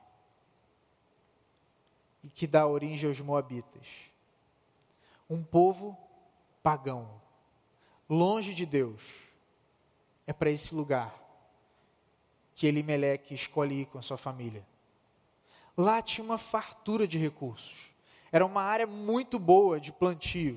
e 2.24 2.28
que 2.28 2.46
dá 2.46 2.66
origem 2.66 3.08
aos 3.08 3.20
moabitas. 3.20 3.86
Um 5.30 5.42
povo 5.42 5.96
pagão, 6.62 7.20
longe 8.08 8.54
de 8.54 8.66
Deus. 8.66 9.02
É 10.26 10.32
para 10.32 10.50
esse 10.50 10.74
lugar 10.74 11.14
que 12.54 12.66
Elimeleque 12.66 13.34
escolhe 13.34 13.82
ir 13.82 13.86
com 13.86 13.98
a 13.98 14.02
sua 14.02 14.18
família. 14.18 14.66
Lá 15.76 16.02
tinha 16.02 16.24
uma 16.24 16.38
fartura 16.38 17.06
de 17.06 17.16
recursos. 17.16 17.90
Era 18.32 18.44
uma 18.44 18.62
área 18.62 18.86
muito 18.86 19.38
boa 19.38 19.80
de 19.80 19.92
plantio. 19.92 20.56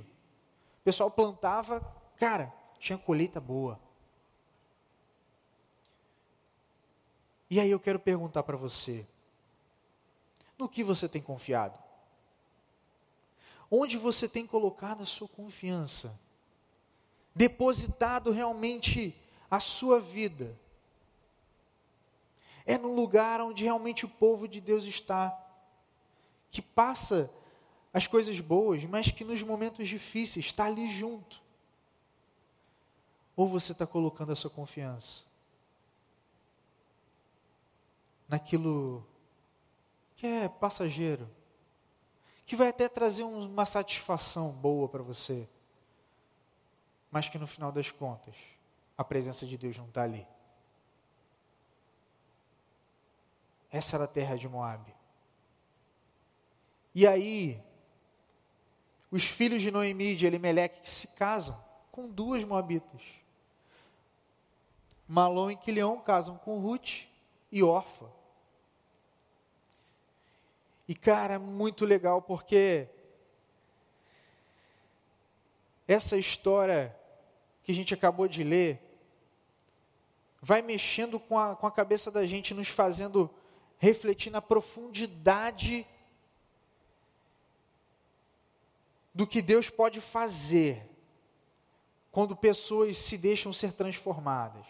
O 0.82 0.84
pessoal 0.84 1.12
plantava, 1.12 1.80
cara, 2.18 2.52
tinha 2.80 2.98
colheita 2.98 3.40
boa. 3.40 3.80
E 7.52 7.60
aí 7.60 7.70
eu 7.70 7.82
quero 7.82 8.00
perguntar 8.00 8.44
para 8.44 8.56
você: 8.56 9.06
no 10.58 10.70
que 10.70 10.86
você 10.86 11.10
tem 11.10 11.22
confiado? 11.22 11.78
Onde 13.70 13.98
você 13.98 14.28
tem 14.28 14.48
colocado 14.48 15.04
a 15.04 15.06
sua 15.06 15.28
confiança? 15.28 16.18
Depositado 17.36 18.32
realmente 18.32 19.14
a 19.50 19.60
sua 19.60 20.00
vida? 20.00 20.58
É 22.66 22.78
no 22.78 22.96
lugar 22.96 23.42
onde 23.42 23.66
realmente 23.66 24.06
o 24.06 24.10
povo 24.10 24.48
de 24.48 24.62
Deus 24.62 24.86
está, 24.86 25.38
que 26.50 26.62
passa 26.62 27.30
as 27.94 28.08
coisas 28.08 28.40
boas, 28.40 28.82
mas 28.86 29.12
que 29.12 29.26
nos 29.26 29.44
momentos 29.44 29.90
difíceis 29.90 30.46
está 30.46 30.68
ali 30.68 30.90
junto. 30.90 31.42
Ou 33.36 33.50
você 33.50 33.74
está 33.74 33.86
colocando 33.86 34.32
a 34.32 34.38
sua 34.38 34.50
confiança 34.50 35.31
naquilo 38.32 39.06
que 40.16 40.26
é 40.26 40.48
passageiro, 40.48 41.30
que 42.46 42.56
vai 42.56 42.70
até 42.70 42.88
trazer 42.88 43.24
uma 43.24 43.66
satisfação 43.66 44.54
boa 44.54 44.88
para 44.88 45.04
você, 45.04 45.50
mas 47.12 47.28
que 47.28 47.38
no 47.38 47.46
final 47.46 47.74
das 47.74 47.92
contas 47.92 48.34
a 48.98 49.04
presença 49.04 49.46
de 49.46 49.58
Deus 49.58 49.78
não 49.78 49.86
está 49.86 50.04
ali. 50.04 50.26
Essa 53.70 53.98
era 53.98 54.06
a 54.06 54.08
terra 54.08 54.38
de 54.38 54.48
Moab. 54.48 54.96
E 56.96 57.06
aí, 57.06 57.62
os 59.12 59.26
filhos 59.26 59.62
de 59.62 59.72
Noemi 59.72 60.14
e 60.14 60.16
de 60.16 60.26
Elimeleque 60.26 60.90
se 60.90 61.08
casam 61.08 61.62
com 61.92 62.10
duas 62.10 62.46
moabitas. 62.46 63.02
Malom 65.06 65.52
e 65.52 65.58
Quileão 65.58 66.00
casam 66.00 66.38
com 66.38 66.60
Ruth 66.60 67.08
e 67.52 67.62
Orfa. 67.62 68.21
E 70.92 70.94
cara, 70.94 71.40
muito 71.40 71.86
legal 71.86 72.22
porque 72.22 72.90
essa 75.88 76.18
história 76.18 76.94
que 77.64 77.72
a 77.72 77.76
gente 77.76 77.94
acabou 77.94 78.28
de 78.28 78.44
ler 78.44 78.78
vai 80.42 80.62
mexendo 80.62 81.18
com 81.18 81.40
a, 81.40 81.56
com 81.56 81.66
a 81.66 81.72
cabeça 81.72 82.12
da 82.12 82.26
gente, 82.26 82.54
nos 82.54 82.68
fazendo 82.68 83.34
refletir 83.78 84.30
na 84.32 84.42
profundidade 84.42 85.88
do 89.14 89.26
que 89.26 89.42
Deus 89.42 89.70
pode 89.70 90.02
fazer 90.02 90.86
quando 92.12 92.36
pessoas 92.36 92.98
se 92.98 93.18
deixam 93.18 93.54
ser 93.54 93.72
transformadas. 93.72 94.68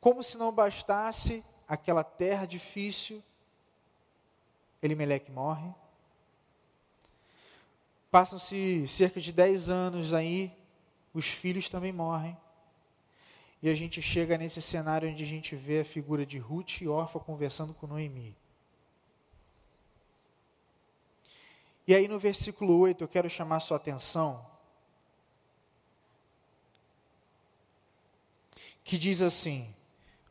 Como 0.00 0.20
se 0.20 0.36
não 0.36 0.50
bastasse 0.50 1.44
aquela 1.68 2.02
terra 2.02 2.44
difícil, 2.44 3.22
Elimeleque 4.82 5.30
morre. 5.30 5.70
Passam-se 8.10 8.86
cerca 8.88 9.20
de 9.20 9.32
10 9.32 9.70
anos 9.70 10.12
aí, 10.12 10.52
os 11.14 11.26
filhos 11.26 11.68
também 11.68 11.92
morrem. 11.92 12.36
E 13.62 13.68
a 13.68 13.74
gente 13.74 14.02
chega 14.02 14.36
nesse 14.36 14.60
cenário 14.60 15.08
onde 15.08 15.22
a 15.22 15.26
gente 15.26 15.54
vê 15.54 15.80
a 15.80 15.84
figura 15.84 16.26
de 16.26 16.36
Ruth 16.36 16.80
e 16.80 16.88
Orfa 16.88 17.20
conversando 17.20 17.72
com 17.72 17.86
Noemi. 17.86 18.36
E 21.86 21.94
aí 21.94 22.08
no 22.08 22.18
versículo 22.18 22.78
8 22.78 23.04
eu 23.04 23.08
quero 23.08 23.30
chamar 23.30 23.60
sua 23.60 23.76
atenção, 23.76 24.44
que 28.84 28.98
diz 28.98 29.22
assim: 29.22 29.72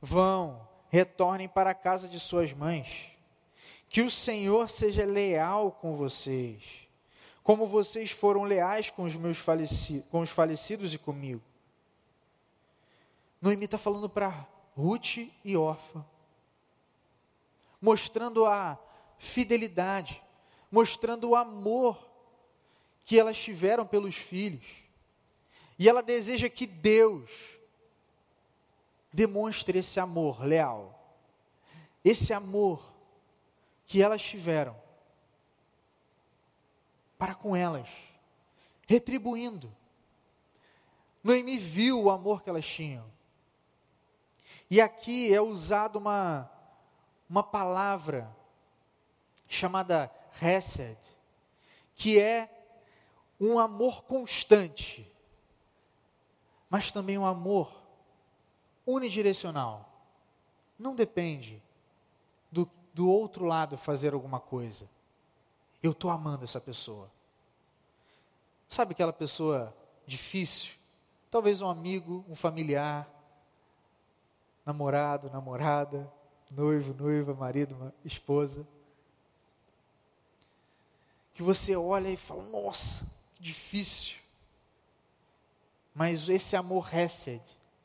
Vão, 0.02 0.68
retornem 0.90 1.48
para 1.48 1.72
a 1.72 1.76
casa 1.76 2.08
de 2.08 2.20
suas 2.20 2.54
mães, 2.54 3.12
que 3.92 4.02
o 4.02 4.10
Senhor 4.10 4.70
seja 4.70 5.04
leal 5.06 5.74
com 5.74 5.98
vocês, 5.98 6.64
como 7.44 7.68
vocês 7.68 8.10
foram 8.10 8.46
leais 8.46 8.90
com 8.90 9.04
os 9.04 9.18
meus 9.18 9.38
falecidos, 9.38 10.06
com 10.10 10.22
os 10.22 10.30
falecidos 10.30 10.94
e 10.94 10.98
comigo. 10.98 11.42
Noemi 13.42 13.66
está 13.66 13.78
falando 13.78 14.10
para 14.10 14.48
Ruth 14.78 15.18
e 15.44 15.58
Orfa, 15.58 16.06
mostrando 17.82 18.46
a 18.46 18.80
fidelidade, 19.20 20.24
mostrando 20.72 21.28
o 21.28 21.36
amor 21.36 22.10
que 23.04 23.20
elas 23.20 23.38
tiveram 23.38 23.86
pelos 23.86 24.16
filhos. 24.16 24.66
E 25.78 25.90
ela 25.90 26.02
deseja 26.02 26.48
que 26.48 26.66
Deus 26.66 27.30
demonstre 29.12 29.80
esse 29.80 30.00
amor 30.00 30.46
leal, 30.46 30.98
esse 32.06 32.32
amor 32.32 32.91
que 33.92 34.02
elas 34.02 34.22
tiveram 34.22 34.74
para 37.18 37.36
com 37.36 37.54
elas, 37.54 37.90
retribuindo. 38.88 39.70
Noemi 41.22 41.58
viu 41.58 42.04
o 42.04 42.10
amor 42.10 42.42
que 42.42 42.50
elas 42.50 42.66
tinham. 42.66 43.06
E 44.70 44.80
aqui 44.80 45.34
é 45.34 45.42
usada 45.42 45.98
uma, 45.98 46.50
uma 47.30 47.44
palavra 47.44 48.34
chamada 49.46 50.10
Hesed, 50.42 50.98
que 51.94 52.18
é 52.18 52.50
um 53.38 53.60
amor 53.60 54.06
constante, 54.06 55.06
mas 56.70 56.94
também 56.94 57.18
um 57.18 57.26
amor 57.26 57.70
unidirecional. 58.86 60.08
Não 60.80 60.96
depende 60.96 61.62
do 62.94 63.10
outro 63.10 63.46
lado 63.46 63.78
fazer 63.78 64.14
alguma 64.14 64.40
coisa. 64.40 64.90
eu 65.82 65.92
estou 65.92 66.12
amando 66.12 66.44
essa 66.44 66.62
pessoa. 66.62 67.10
Sabe 68.70 68.92
aquela 68.92 69.14
pessoa 69.14 69.76
difícil? 70.06 70.74
Talvez 71.30 71.62
um 71.62 71.70
amigo, 71.70 72.24
um 72.30 72.36
familiar, 72.36 73.10
namorado, 74.66 75.30
namorada, 75.30 76.12
noivo, 76.52 76.94
noiva, 76.94 77.34
marido, 77.34 77.94
esposa. 78.06 78.68
Que 81.34 81.42
você 81.42 81.76
olha 81.76 82.10
e 82.10 82.18
fala: 82.18 82.44
nossa, 82.44 83.06
que 83.36 83.44
difícil. 83.44 84.18
Mas 85.94 86.30
esse 86.30 86.56
amor 86.56 86.94
Hesed, 86.94 87.42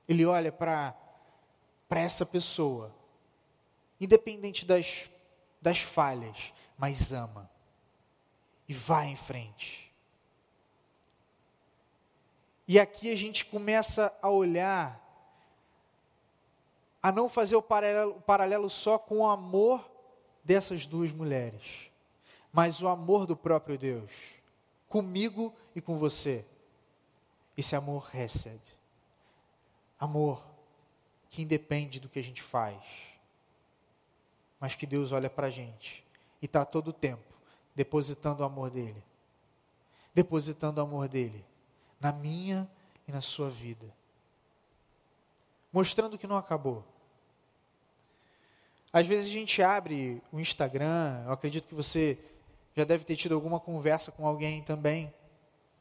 ele 0.09 0.25
olha 0.25 0.53
para 0.53 0.95
essa 1.91 2.25
pessoa, 2.25 2.93
independente 4.01 4.65
das, 4.65 5.11
das 5.61 5.79
falhas, 5.79 6.53
mas 6.77 7.13
ama. 7.13 7.51
E 8.69 8.75
vai 8.75 9.09
em 9.09 9.17
frente. 9.17 9.87
E 12.69 12.81
aqui 12.81 13.13
a 13.13 13.17
gente 13.17 13.45
começa 13.45 14.13
a 14.21 14.29
olhar, 14.29 15.01
a 17.01 17.13
não 17.13 17.29
fazer 17.29 17.55
o 17.55 17.63
paralelo, 17.63 18.17
o 18.17 18.21
paralelo 18.21 18.69
só 18.69 18.99
com 18.99 19.19
o 19.19 19.29
amor 19.29 19.89
dessas 20.43 20.85
duas 20.85 21.13
mulheres, 21.13 21.91
mas 22.53 22.83
o 22.83 22.89
amor 22.89 23.27
do 23.27 23.37
próprio 23.37 23.79
Deus, 23.79 24.11
comigo 24.89 25.55
e 25.75 25.81
com 25.81 25.99
você. 25.99 26.45
Esse 27.57 27.77
amor 27.77 28.09
recebe. 28.13 28.61
Amor 29.99 30.43
que 31.31 31.43
independe 31.43 32.01
do 32.01 32.09
que 32.09 32.19
a 32.19 32.23
gente 32.23 32.43
faz, 32.43 32.83
mas 34.61 34.75
que 34.75 34.87
Deus 34.87 35.13
olha 35.13 35.29
para 35.29 35.49
a 35.49 35.51
gente 35.51 36.05
e 36.41 36.47
está 36.47 36.65
todo 36.65 36.89
o 36.89 36.93
tempo 36.93 37.23
depositando 37.75 38.43
o 38.43 38.47
amor 38.47 38.71
dele, 38.71 39.03
depositando 40.15 40.81
o 40.81 40.85
amor 40.85 41.09
dele 41.09 41.45
na 42.01 42.11
minha 42.11 42.69
e 43.07 43.13
na 43.13 43.21
sua 43.21 43.51
vida, 43.51 43.87
mostrando 45.73 46.17
que 46.17 46.27
não 46.27 46.37
acabou. 46.37 46.85
Às 48.93 49.07
vezes 49.07 49.27
a 49.27 49.33
gente 49.33 49.63
abre 49.63 50.23
o 50.33 50.41
Instagram, 50.41 51.23
eu 51.27 51.33
acredito 51.33 51.69
que 51.69 51.75
você 51.75 52.19
já 52.75 52.85
deve 52.85 53.05
ter 53.05 53.17
tido 53.17 53.35
alguma 53.35 53.61
conversa 53.61 54.11
com 54.11 54.27
alguém 54.27 54.63
também 54.63 55.13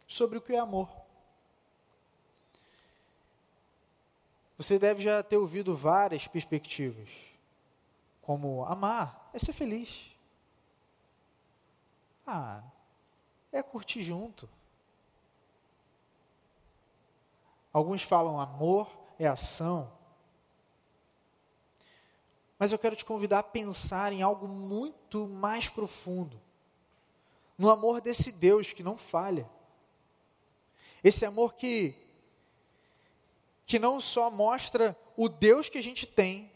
sobre 0.08 0.38
o 0.38 0.42
que 0.42 0.54
é 0.54 0.60
amor. 0.60 0.90
Você 4.58 4.80
deve 4.80 5.04
já 5.04 5.22
ter 5.24 5.38
ouvido 5.38 5.76
várias 5.76 6.28
perspectivas, 6.28 7.10
como 8.26 8.66
amar 8.66 9.30
é 9.34 9.38
ser 9.40 9.54
feliz. 9.54 10.12
Ah, 12.26 12.64
é 13.52 13.62
curtir 13.62 14.02
junto. 14.02 14.50
Alguns 17.72 18.02
falam 18.02 18.40
amor 18.40 18.90
é 19.20 19.28
ação. 19.28 19.92
Mas 22.58 22.72
eu 22.72 22.80
quero 22.80 22.96
te 22.96 23.06
convidar 23.06 23.40
a 23.40 23.44
pensar 23.44 24.12
em 24.12 24.24
algo 24.24 24.48
muito 24.48 25.28
mais 25.28 25.70
profundo. 25.70 26.42
No 27.56 27.70
amor 27.70 28.02
desse 28.02 28.32
Deus 28.32 28.74
que 28.74 28.82
não 28.82 28.98
falha. 28.98 29.48
Esse 31.04 31.26
amor 31.26 31.54
que 31.54 31.96
que 33.68 33.80
não 33.80 34.00
só 34.00 34.30
mostra 34.30 34.98
o 35.18 35.28
Deus 35.28 35.70
que 35.70 35.78
a 35.78 35.84
gente 35.84 36.06
tem, 36.06 36.52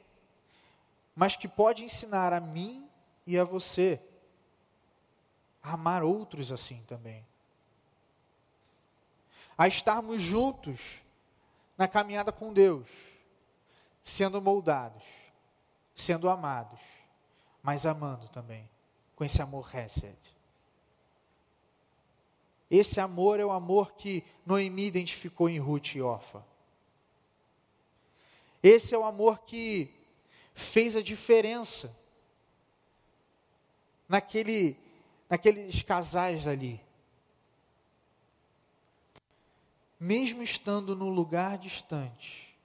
mas 1.20 1.36
que 1.36 1.50
pode 1.50 1.84
ensinar 1.84 2.32
a 2.32 2.40
mim 2.40 2.90
e 3.28 3.38
a 3.38 3.44
você 3.44 4.02
a 5.62 5.74
amar 5.74 6.02
outros 6.02 6.50
assim 6.50 6.82
também. 6.84 7.28
A 9.58 9.68
estarmos 9.68 10.22
juntos 10.22 11.02
na 11.78 11.89
caminhada 11.89 12.32
com 12.32 12.54
Deus, 12.54 12.88
sendo 14.02 14.41
moldados, 14.41 15.04
sendo 15.93 16.30
amados, 16.30 16.80
mas 17.62 17.86
amando 17.86 18.30
também, 18.30 18.70
com 19.13 19.26
esse 19.26 19.41
amor 19.41 19.70
Hesed. 19.76 20.17
Esse 22.72 23.02
amor 23.02 23.41
é 23.41 23.46
o 23.46 23.52
amor 23.52 23.91
que 23.96 24.24
Noemi 24.46 24.86
identificou 24.86 25.50
em 25.50 25.60
Ruth 25.60 25.96
e 25.96 26.02
Orfa. 26.02 26.46
Esse 28.63 28.96
é 28.96 28.98
o 28.98 29.04
amor 29.04 29.39
que 29.39 29.99
fez 30.60 30.95
a 30.95 31.02
diferença 31.02 31.98
naquele, 34.08 34.78
naqueles 35.30 35.82
casais 35.82 36.45
ali. 36.45 36.80
Mesmo 40.00 40.43
estando 40.43 40.95
num 40.95 41.10
lugar 41.10 41.58
distante, 41.58 42.56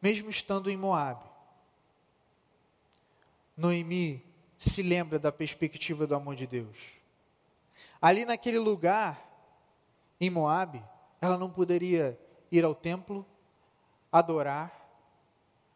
mesmo 0.00 0.28
estando 0.30 0.70
em 0.70 0.76
Moab, 0.76 1.24
Noemi 3.56 4.22
se 4.56 4.82
lembra 4.82 5.18
da 5.18 5.32
perspectiva 5.32 6.06
do 6.06 6.14
amor 6.14 6.36
de 6.36 6.46
Deus. 6.46 6.76
Ali 8.00 8.24
naquele 8.24 8.58
lugar, 8.58 9.26
em 10.20 10.30
Moab, 10.30 10.82
ela 11.20 11.36
não 11.36 11.50
poderia 11.50 12.18
ir 12.50 12.64
ao 12.64 12.74
templo, 12.74 13.26
adorar, 14.12 14.77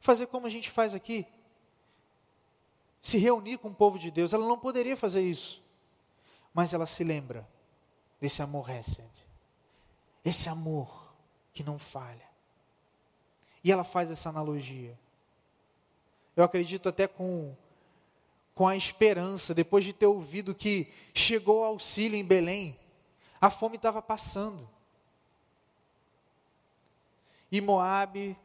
fazer 0.03 0.27
como 0.27 0.47
a 0.47 0.51
gente 0.51 0.69
faz 0.69 0.95
aqui, 0.95 1.27
se 3.01 3.17
reunir 3.17 3.57
com 3.57 3.69
o 3.69 3.75
povo 3.75 3.99
de 3.99 4.11
Deus. 4.11 4.33
Ela 4.33 4.47
não 4.47 4.59
poderia 4.59 4.97
fazer 4.97 5.23
isso, 5.23 5.63
mas 6.53 6.75
ela 6.75 6.87
se 6.87 7.03
lembra 7.03 7.49
desse 8.21 8.43
amor 8.43 8.63
recente, 8.63 9.27
esse 10.25 10.49
amor 10.49 11.15
que 11.53 11.63
não 11.63 11.79
falha. 11.79 12.31
E 13.65 13.71
ela 13.71 13.85
faz 13.85 14.11
essa 14.11 14.29
analogia. 14.29 14.99
Eu 16.37 16.45
acredito 16.45 16.89
até 16.89 17.07
com 17.07 17.57
com 18.55 18.69
a 18.69 18.77
esperança, 18.77 19.55
depois 19.55 19.83
de 19.83 19.95
ter 19.95 20.07
ouvido 20.07 20.55
que 20.55 20.93
chegou 21.15 21.65
auxílio 21.65 22.19
em 22.19 22.25
Belém, 22.25 22.79
a 23.41 23.49
fome 23.49 23.77
estava 23.77 24.03
passando. 24.03 24.69
E 27.51 27.63
Moabe 27.63 28.37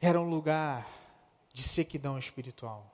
era 0.00 0.20
um 0.20 0.28
lugar 0.28 0.88
de 1.52 1.62
sequidão 1.62 2.18
espiritual. 2.18 2.86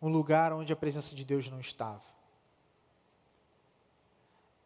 Um 0.00 0.08
lugar 0.08 0.52
onde 0.52 0.72
a 0.72 0.76
presença 0.76 1.14
de 1.14 1.24
Deus 1.24 1.48
não 1.48 1.60
estava. 1.60 2.02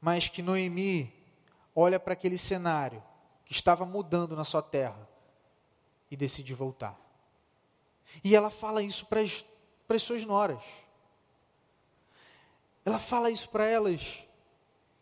Mas 0.01 0.29
que 0.29 0.41
Noemi 0.41 1.13
olha 1.75 2.01
para 2.01 2.15
aquele 2.15 2.39
cenário 2.39 3.03
que 3.45 3.53
estava 3.53 3.85
mudando 3.85 4.35
na 4.35 4.45
sua 4.45 4.63
terra 4.63 5.07
e 6.11 6.17
decide 6.17 6.55
voltar. 6.55 6.99
E 8.25 8.35
ela 8.35 8.49
fala 8.49 8.83
isso 8.83 9.07
para 9.07 9.21
as, 9.21 9.45
para 9.87 9.97
as 9.97 10.03
suas 10.03 10.25
noras. 10.25 10.63
Ela 12.85 12.99
fala 12.99 13.31
isso 13.31 13.49
para 13.51 13.67
elas 13.67 14.23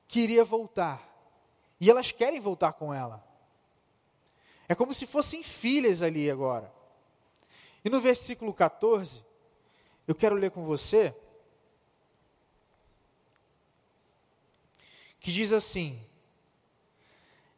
que 0.09 0.21
iria 0.21 0.45
voltar. 0.45 1.07
E 1.81 1.91
elas 1.91 2.11
querem 2.11 2.41
voltar 2.41 2.73
com 2.73 2.93
ela. 2.93 3.23
É 4.75 4.77
como 4.77 4.93
se 4.93 5.07
fossem 5.07 5.41
filhas 5.41 6.03
ali 6.03 6.29
agora. 6.29 6.69
E 7.85 7.89
no 7.89 8.01
versículo 8.01 8.53
14, 8.53 9.25
eu 10.05 10.17
quero 10.17 10.35
ler 10.35 10.51
com 10.51 10.65
você, 10.65 11.15
que 15.21 15.31
diz 15.31 15.53
assim: 15.53 15.97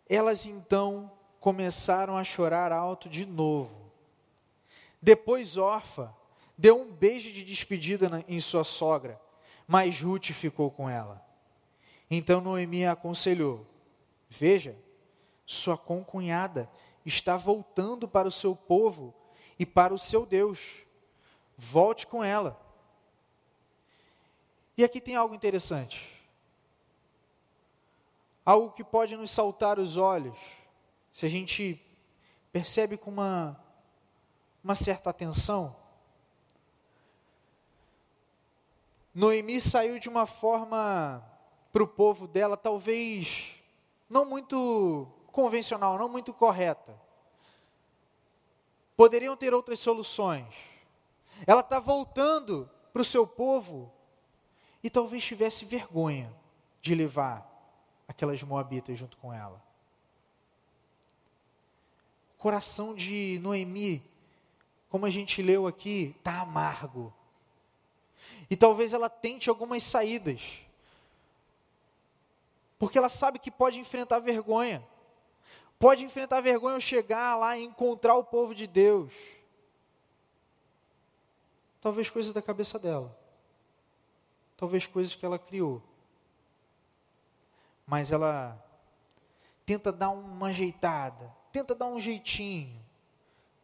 Elas 0.06 0.44
então 0.44 1.10
começaram 1.40 2.18
a 2.18 2.22
chorar 2.22 2.70
alto 2.70 3.08
de 3.08 3.24
novo. 3.24 3.90
Depois 5.00 5.56
Orfa 5.56 6.14
deu 6.58 6.78
um 6.78 6.92
beijo 6.92 7.32
de 7.32 7.42
despedida 7.42 8.10
na, 8.10 8.24
em 8.28 8.42
sua 8.42 8.62
sogra, 8.62 9.18
mas 9.66 10.02
Ruth 10.02 10.32
ficou 10.32 10.70
com 10.70 10.86
ela. 10.86 11.26
Então 12.10 12.42
Noemi 12.42 12.84
a 12.84 12.92
aconselhou: 12.92 13.66
Veja, 14.28 14.76
sua 15.46 15.78
concunhada 15.78 16.70
está 17.06 17.36
voltando 17.36 18.08
para 18.08 18.26
o 18.26 18.32
seu 18.32 18.56
povo 18.56 19.14
e 19.58 19.64
para 19.64 19.94
o 19.94 19.98
seu 19.98 20.26
Deus. 20.26 20.84
Volte 21.56 22.06
com 22.06 22.22
ela. 22.22 22.60
E 24.76 24.84
aqui 24.84 25.00
tem 25.00 25.14
algo 25.14 25.34
interessante. 25.34 26.14
Algo 28.44 28.72
que 28.72 28.84
pode 28.84 29.16
nos 29.16 29.30
saltar 29.30 29.78
os 29.78 29.96
olhos, 29.96 30.36
se 31.12 31.24
a 31.24 31.28
gente 31.28 31.80
percebe 32.52 32.96
com 32.96 33.10
uma, 33.10 33.58
uma 34.62 34.74
certa 34.74 35.10
atenção. 35.10 35.74
Noemi 39.14 39.60
saiu 39.60 39.98
de 39.98 40.08
uma 40.08 40.26
forma 40.26 41.24
para 41.72 41.82
o 41.82 41.88
povo 41.88 42.28
dela, 42.28 42.56
talvez 42.56 43.54
não 44.08 44.24
muito 44.24 45.08
convencional, 45.36 45.98
não 45.98 46.08
muito 46.08 46.32
correta. 46.32 46.98
Poderiam 48.96 49.36
ter 49.36 49.52
outras 49.52 49.78
soluções. 49.78 50.46
Ela 51.46 51.60
está 51.60 51.78
voltando 51.78 52.70
para 52.90 53.02
o 53.02 53.04
seu 53.04 53.26
povo 53.26 53.92
e 54.82 54.88
talvez 54.88 55.22
tivesse 55.22 55.66
vergonha 55.66 56.34
de 56.80 56.94
levar 56.94 57.46
aquelas 58.08 58.42
moabitas 58.42 58.98
junto 58.98 59.18
com 59.18 59.30
ela. 59.30 59.62
O 62.38 62.38
coração 62.38 62.94
de 62.94 63.38
Noemi, 63.42 64.02
como 64.88 65.04
a 65.04 65.10
gente 65.10 65.42
leu 65.42 65.66
aqui, 65.66 66.14
está 66.16 66.40
amargo. 66.40 67.12
E 68.48 68.56
talvez 68.56 68.94
ela 68.94 69.10
tente 69.10 69.50
algumas 69.50 69.82
saídas. 69.82 70.60
Porque 72.78 72.96
ela 72.96 73.10
sabe 73.10 73.38
que 73.38 73.50
pode 73.50 73.78
enfrentar 73.78 74.18
vergonha. 74.20 74.82
Pode 75.78 76.04
enfrentar 76.04 76.40
vergonha 76.40 76.74
ao 76.74 76.80
chegar 76.80 77.36
lá 77.36 77.56
e 77.56 77.64
encontrar 77.64 78.14
o 78.14 78.24
povo 78.24 78.54
de 78.54 78.66
Deus. 78.66 79.12
Talvez 81.80 82.08
coisas 82.08 82.32
da 82.32 82.40
cabeça 82.40 82.78
dela. 82.78 83.16
Talvez 84.56 84.86
coisas 84.86 85.14
que 85.14 85.24
ela 85.24 85.38
criou. 85.38 85.82
Mas 87.86 88.10
ela 88.10 88.60
tenta 89.64 89.92
dar 89.92 90.10
uma 90.10 90.48
ajeitada, 90.48 91.34
tenta 91.52 91.74
dar 91.74 91.86
um 91.86 92.00
jeitinho, 92.00 92.80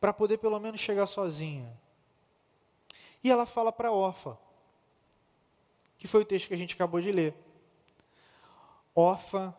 para 0.00 0.12
poder 0.12 0.38
pelo 0.38 0.58
menos 0.58 0.80
chegar 0.80 1.06
sozinha. 1.06 1.72
E 3.22 3.30
ela 3.30 3.46
fala 3.46 3.72
para 3.72 3.92
Orfa, 3.92 4.36
que 5.96 6.08
foi 6.08 6.22
o 6.22 6.24
texto 6.24 6.48
que 6.48 6.54
a 6.54 6.56
gente 6.56 6.74
acabou 6.74 7.00
de 7.00 7.12
ler. 7.12 7.34
Orfa, 8.94 9.56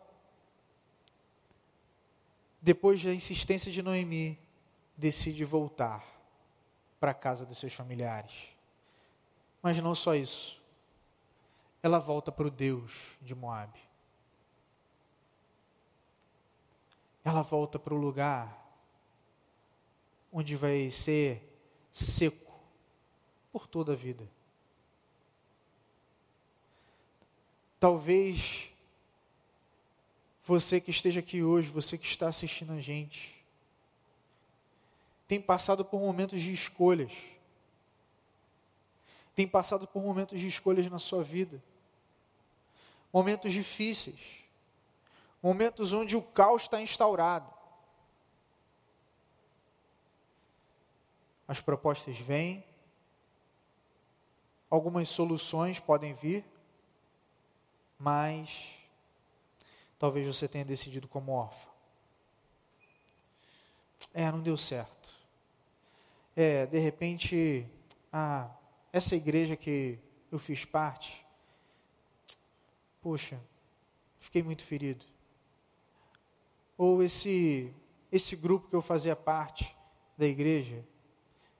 depois 2.64 3.04
da 3.04 3.12
insistência 3.12 3.70
de 3.70 3.82
Noemi, 3.82 4.38
decide 4.96 5.44
voltar 5.44 6.02
para 6.98 7.10
a 7.10 7.14
casa 7.14 7.44
dos 7.44 7.58
seus 7.58 7.74
familiares. 7.74 8.32
Mas 9.62 9.76
não 9.76 9.94
só 9.94 10.14
isso. 10.14 10.58
Ela 11.82 11.98
volta 11.98 12.32
para 12.32 12.46
o 12.46 12.50
Deus 12.50 13.18
de 13.20 13.34
Moabe. 13.34 13.78
Ela 17.22 17.42
volta 17.42 17.78
para 17.78 17.92
o 17.92 17.98
lugar 17.98 18.58
onde 20.32 20.56
vai 20.56 20.90
ser 20.90 21.46
seco 21.92 22.50
por 23.52 23.66
toda 23.66 23.92
a 23.92 23.96
vida. 23.96 24.26
Talvez 27.78 28.73
você 30.46 30.80
que 30.80 30.90
esteja 30.90 31.20
aqui 31.20 31.42
hoje, 31.42 31.68
você 31.68 31.96
que 31.96 32.06
está 32.06 32.28
assistindo 32.28 32.72
a 32.72 32.80
gente, 32.80 33.34
tem 35.26 35.40
passado 35.40 35.84
por 35.84 36.00
momentos 36.00 36.40
de 36.40 36.52
escolhas. 36.52 37.12
Tem 39.34 39.48
passado 39.48 39.86
por 39.86 40.02
momentos 40.02 40.38
de 40.38 40.46
escolhas 40.46 40.88
na 40.90 40.98
sua 40.98 41.22
vida. 41.22 41.62
Momentos 43.12 43.52
difíceis. 43.52 44.20
Momentos 45.42 45.92
onde 45.92 46.14
o 46.14 46.22
caos 46.22 46.62
está 46.62 46.80
instaurado. 46.80 47.52
As 51.48 51.60
propostas 51.60 52.18
vêm, 52.18 52.64
algumas 54.70 55.08
soluções 55.10 55.78
podem 55.78 56.14
vir, 56.14 56.44
mas 57.98 58.74
talvez 59.98 60.26
você 60.26 60.48
tenha 60.48 60.64
decidido 60.64 61.08
como 61.08 61.32
órfão. 61.32 61.72
É, 64.12 64.30
não 64.30 64.42
deu 64.42 64.56
certo. 64.56 65.08
É, 66.36 66.66
de 66.66 66.78
repente, 66.78 67.66
ah, 68.12 68.50
essa 68.92 69.16
igreja 69.16 69.56
que 69.56 69.98
eu 70.30 70.38
fiz 70.38 70.64
parte, 70.64 71.24
poxa, 73.00 73.40
fiquei 74.18 74.42
muito 74.42 74.64
ferido. 74.64 75.04
Ou 76.76 77.02
esse 77.02 77.72
esse 78.14 78.36
grupo 78.36 78.68
que 78.68 78.76
eu 78.76 78.80
fazia 78.80 79.16
parte 79.16 79.76
da 80.16 80.24
igreja 80.24 80.84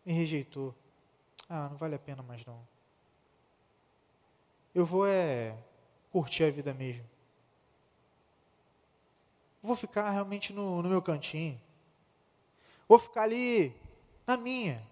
me 0.06 0.12
rejeitou. 0.12 0.72
Ah, 1.48 1.68
não 1.68 1.76
vale 1.76 1.96
a 1.96 1.98
pena 1.98 2.22
mais 2.22 2.44
não. 2.44 2.64
Eu 4.72 4.86
vou 4.86 5.04
é 5.04 5.56
curtir 6.12 6.44
a 6.44 6.50
vida 6.50 6.72
mesmo. 6.72 7.04
Vou 9.64 9.74
ficar 9.74 10.10
realmente 10.10 10.52
no, 10.52 10.82
no 10.82 10.90
meu 10.90 11.00
cantinho. 11.00 11.58
Vou 12.86 12.98
ficar 12.98 13.22
ali 13.22 13.74
na 14.26 14.36
minha. 14.36 14.86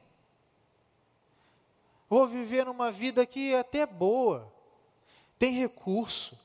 Vou 2.08 2.26
viver 2.26 2.64
numa 2.64 2.90
vida 2.90 3.26
que 3.26 3.52
é 3.52 3.58
até 3.58 3.84
boa, 3.84 4.50
tem 5.38 5.52
recurso. 5.52 6.40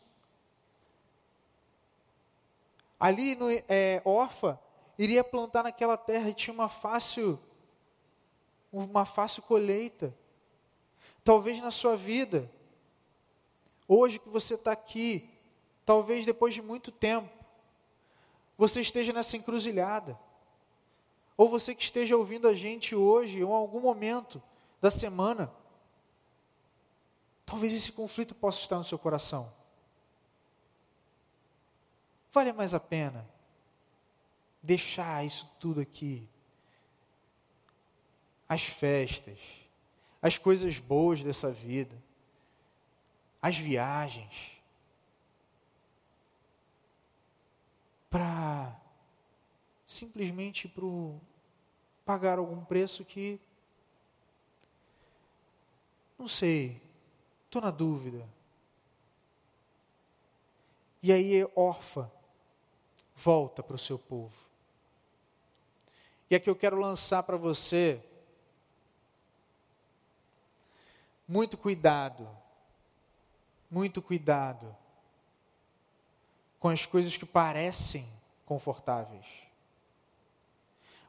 Ali 2.99 3.33
no 3.33 3.49
é, 3.49 4.01
Orfa 4.03 4.59
iria 4.99 5.23
plantar 5.23 5.63
naquela 5.63 5.95
terra 5.95 6.29
e 6.29 6.33
tinha 6.33 6.53
uma 6.53 6.67
fácil, 6.67 7.39
uma 8.73 9.05
fácil 9.05 9.41
colheita. 9.41 10.13
Talvez 11.23 11.61
na 11.61 11.71
sua 11.71 11.95
vida, 11.95 12.51
hoje 13.87 14.19
que 14.19 14.27
você 14.27 14.55
está 14.55 14.73
aqui, 14.73 15.29
talvez 15.85 16.25
depois 16.25 16.53
de 16.53 16.61
muito 16.61 16.91
tempo, 16.91 17.36
você 18.57 18.81
esteja 18.81 19.13
nessa 19.13 19.37
encruzilhada. 19.37 20.19
Ou 21.37 21.49
você 21.49 21.75
que 21.75 21.83
esteja 21.83 22.17
ouvindo 22.17 22.47
a 22.47 22.55
gente 22.55 22.95
hoje, 22.95 23.43
ou 23.43 23.51
em 23.51 23.55
algum 23.55 23.79
momento 23.79 24.41
da 24.81 24.89
semana, 24.89 25.53
talvez 27.45 27.73
esse 27.73 27.91
conflito 27.91 28.33
possa 28.33 28.59
estar 28.59 28.77
no 28.77 28.83
seu 28.83 28.97
coração. 28.97 29.53
Vale 32.33 32.51
mais 32.53 32.73
a 32.73 32.79
pena 32.79 33.27
deixar 34.61 35.25
isso 35.25 35.49
tudo 35.59 35.79
aqui, 35.79 36.27
as 38.49 38.63
festas, 38.63 39.39
as 40.21 40.37
coisas 40.37 40.79
boas 40.79 41.23
dessa 41.23 41.51
vida, 41.51 41.95
as 43.41 43.57
viagens, 43.57 44.56
para 48.17 48.75
simplesmente 49.85 50.67
para 50.67 51.21
pagar 52.03 52.39
algum 52.39 52.65
preço 52.65 53.05
que 53.05 53.39
não 56.17 56.27
sei, 56.27 56.81
estou 57.45 57.61
na 57.61 57.69
dúvida. 57.69 58.27
E 61.03 61.13
aí 61.13 61.47
órfã 61.55 62.09
volta 63.15 63.61
para 63.61 63.75
o 63.75 63.79
seu 63.79 63.99
povo. 63.99 64.33
E 66.27 66.35
aqui 66.35 66.49
eu 66.49 66.55
quero 66.55 66.79
lançar 66.79 67.21
para 67.21 67.37
você 67.37 68.03
muito 71.27 71.55
cuidado, 71.55 72.27
muito 73.69 74.01
cuidado 74.01 74.75
com 76.59 76.69
as 76.69 76.85
coisas 76.85 77.17
que 77.17 77.25
parecem 77.25 78.07
confortáveis. 78.45 79.25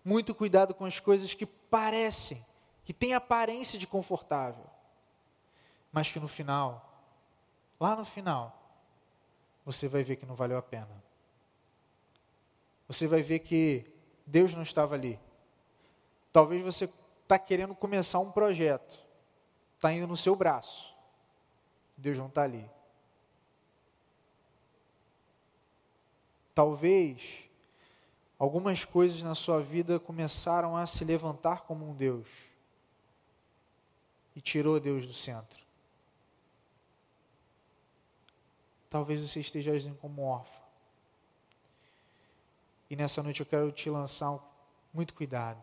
Muito 0.04 0.34
cuidado 0.34 0.74
com 0.74 0.84
as 0.84 1.00
coisas 1.00 1.34
que 1.34 1.46
parecem, 1.46 2.44
que 2.84 2.92
têm 2.92 3.14
aparência 3.14 3.78
de 3.78 3.86
confortável, 3.86 4.64
mas 5.92 6.10
que 6.10 6.20
no 6.20 6.28
final, 6.28 7.02
lá 7.78 7.96
no 7.96 8.04
final, 8.04 8.58
você 9.64 9.86
vai 9.86 10.02
ver 10.02 10.16
que 10.16 10.26
não 10.26 10.34
valeu 10.34 10.56
a 10.56 10.62
pena. 10.62 10.88
Você 12.86 13.06
vai 13.06 13.22
ver 13.22 13.40
que 13.40 13.84
Deus 14.26 14.54
não 14.54 14.62
estava 14.62 14.94
ali. 14.94 15.20
Talvez 16.32 16.62
você 16.62 16.90
está 17.22 17.38
querendo 17.38 17.74
começar 17.74 18.18
um 18.18 18.32
projeto, 18.32 19.04
está 19.76 19.92
indo 19.92 20.06
no 20.06 20.16
seu 20.16 20.34
braço. 20.34 20.94
Deus 21.96 22.16
não 22.16 22.28
está 22.28 22.42
ali. 22.42 22.68
Talvez 26.58 27.44
algumas 28.36 28.84
coisas 28.84 29.22
na 29.22 29.36
sua 29.36 29.62
vida 29.62 30.00
começaram 30.00 30.76
a 30.76 30.88
se 30.88 31.04
levantar 31.04 31.60
como 31.60 31.88
um 31.88 31.94
Deus 31.94 32.26
e 34.34 34.40
tirou 34.40 34.80
Deus 34.80 35.06
do 35.06 35.12
centro. 35.12 35.56
Talvez 38.90 39.20
você 39.20 39.38
esteja 39.38 39.70
agindo 39.70 39.98
como 39.98 40.22
órfão. 40.22 40.66
E 42.90 42.96
nessa 42.96 43.22
noite 43.22 43.38
eu 43.38 43.46
quero 43.46 43.70
te 43.70 43.88
lançar 43.88 44.32
um, 44.32 44.40
muito 44.92 45.14
cuidado. 45.14 45.62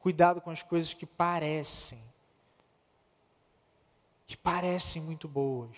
Cuidado 0.00 0.42
com 0.42 0.50
as 0.50 0.62
coisas 0.62 0.92
que 0.92 1.06
parecem, 1.06 1.98
que 4.26 4.36
parecem 4.36 5.00
muito 5.00 5.26
boas 5.26 5.74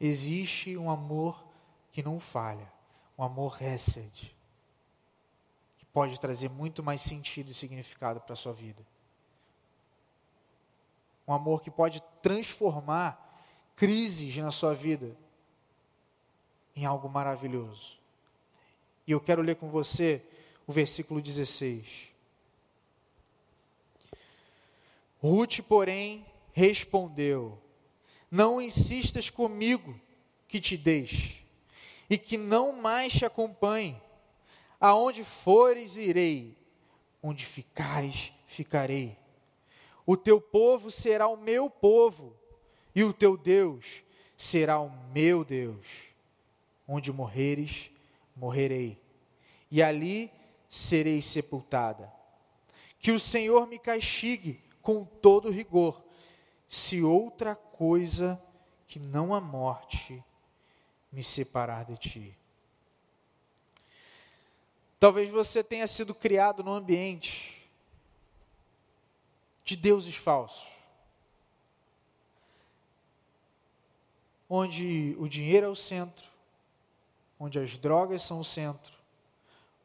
existe 0.00 0.76
um 0.76 0.90
amor 0.90 1.44
que 1.90 2.02
não 2.02 2.18
falha, 2.18 2.66
um 3.18 3.22
amor 3.22 3.52
recede, 3.52 4.34
que 5.78 5.84
pode 5.86 6.18
trazer 6.18 6.48
muito 6.48 6.82
mais 6.82 7.02
sentido 7.02 7.50
e 7.50 7.54
significado 7.54 8.20
para 8.20 8.32
a 8.32 8.36
sua 8.36 8.52
vida. 8.52 8.82
Um 11.28 11.32
amor 11.32 11.60
que 11.60 11.70
pode 11.70 12.02
transformar 12.22 13.28
crises 13.76 14.36
na 14.38 14.50
sua 14.50 14.74
vida 14.74 15.16
em 16.74 16.84
algo 16.84 17.08
maravilhoso. 17.08 17.98
E 19.06 19.12
eu 19.12 19.20
quero 19.20 19.42
ler 19.42 19.56
com 19.56 19.68
você 19.68 20.22
o 20.66 20.72
versículo 20.72 21.20
16. 21.20 22.08
Ruth, 25.22 25.60
porém, 25.68 26.24
respondeu: 26.52 27.58
Não 28.30 28.60
insistas 28.60 29.28
comigo 29.28 29.98
que 30.46 30.60
te 30.60 30.76
deixe, 30.76 31.36
e 32.08 32.16
que 32.16 32.36
não 32.36 32.72
mais 32.72 33.12
te 33.12 33.24
acompanhe. 33.24 34.00
Aonde 34.80 35.24
fores, 35.24 35.96
irei, 35.96 36.56
onde 37.22 37.44
ficares, 37.44 38.32
ficarei. 38.46 39.16
O 40.06 40.16
teu 40.16 40.40
povo 40.40 40.90
será 40.90 41.28
o 41.28 41.36
meu 41.36 41.68
povo, 41.68 42.36
e 42.94 43.04
o 43.04 43.12
teu 43.12 43.36
Deus 43.36 44.02
será 44.36 44.80
o 44.80 44.90
meu 45.12 45.44
Deus. 45.44 45.86
Onde 46.86 47.12
morreres, 47.12 47.90
morrerei, 48.34 48.98
e 49.70 49.82
ali 49.82 50.32
serei 50.68 51.20
sepultada. 51.20 52.12
Que 52.98 53.12
o 53.12 53.20
Senhor 53.20 53.66
me 53.66 53.78
castigue 53.78 54.60
com 54.82 55.04
todo 55.04 55.50
rigor, 55.50 56.02
se 56.70 57.02
outra 57.02 57.56
coisa 57.56 58.40
que 58.86 59.00
não 59.00 59.34
a 59.34 59.40
morte 59.40 60.22
me 61.10 61.22
separar 61.22 61.84
de 61.84 61.96
ti. 61.96 62.38
Talvez 65.00 65.28
você 65.30 65.64
tenha 65.64 65.88
sido 65.88 66.14
criado 66.14 66.62
num 66.62 66.72
ambiente 66.72 67.68
de 69.64 69.74
deuses 69.74 70.14
falsos, 70.14 70.68
onde 74.48 75.16
o 75.18 75.28
dinheiro 75.28 75.66
é 75.66 75.70
o 75.70 75.76
centro, 75.76 76.28
onde 77.38 77.58
as 77.58 77.76
drogas 77.78 78.22
são 78.22 78.38
o 78.38 78.44
centro, 78.44 78.92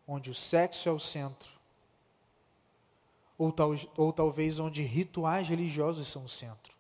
onde 0.08 0.30
o 0.30 0.36
sexo 0.36 0.88
é 0.88 0.92
o 0.92 1.00
centro, 1.00 1.50
ou, 3.38 3.52
tal, 3.52 3.72
ou 3.98 4.14
talvez 4.14 4.60
onde 4.60 4.84
rituais 4.84 5.48
religiosos 5.48 6.08
são 6.08 6.26
o 6.26 6.30
centro. 6.30 6.75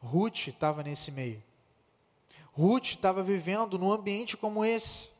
Ruth 0.00 0.48
estava 0.48 0.82
nesse 0.82 1.10
meio. 1.10 1.42
Ruth 2.52 2.86
estava 2.86 3.22
vivendo 3.22 3.78
num 3.78 3.92
ambiente 3.92 4.36
como 4.36 4.64
esse, 4.64 5.10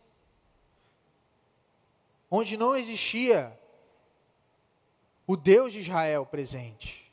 onde 2.31 2.57
não 2.57 2.77
existia 2.77 3.59
o 5.27 5.37
Deus 5.37 5.73
de 5.73 5.81
Israel 5.81 6.27
presente. 6.27 7.11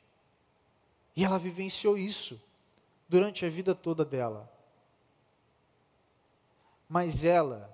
E 1.14 1.24
ela 1.24 1.38
vivenciou 1.38 1.96
isso 1.96 2.40
durante 3.08 3.44
a 3.44 3.48
vida 3.48 3.74
toda 3.74 4.04
dela. 4.04 4.50
Mas 6.88 7.24
ela 7.24 7.72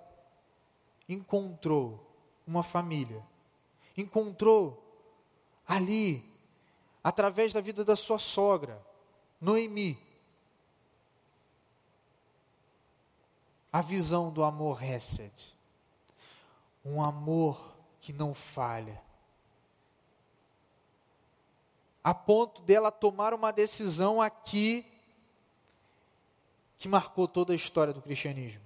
encontrou 1.09 2.13
uma 2.47 2.63
família, 2.63 3.23
encontrou 3.97 4.83
ali, 5.67 6.25
através 7.03 7.53
da 7.53 7.61
vida 7.61 7.85
da 7.85 7.97
sua 7.97 8.19
sogra, 8.19 8.81
Noemi, 9.43 9.99
a 13.73 13.83
visão 13.83 14.31
do 14.33 14.45
amor 14.45 14.81
Hesed, 14.81 15.33
um 16.85 17.03
amor 17.03 17.75
que 18.01 18.13
não 18.13 18.35
falha, 18.35 19.03
a 22.05 22.15
ponto 22.15 22.63
dela 22.63 22.93
tomar 22.93 23.35
uma 23.35 23.53
decisão 23.53 24.23
aqui 24.23 24.87
que 26.79 26.87
marcou 26.87 27.27
toda 27.27 27.53
a 27.53 27.57
história 27.57 27.93
do 27.93 28.01
cristianismo. 28.01 28.63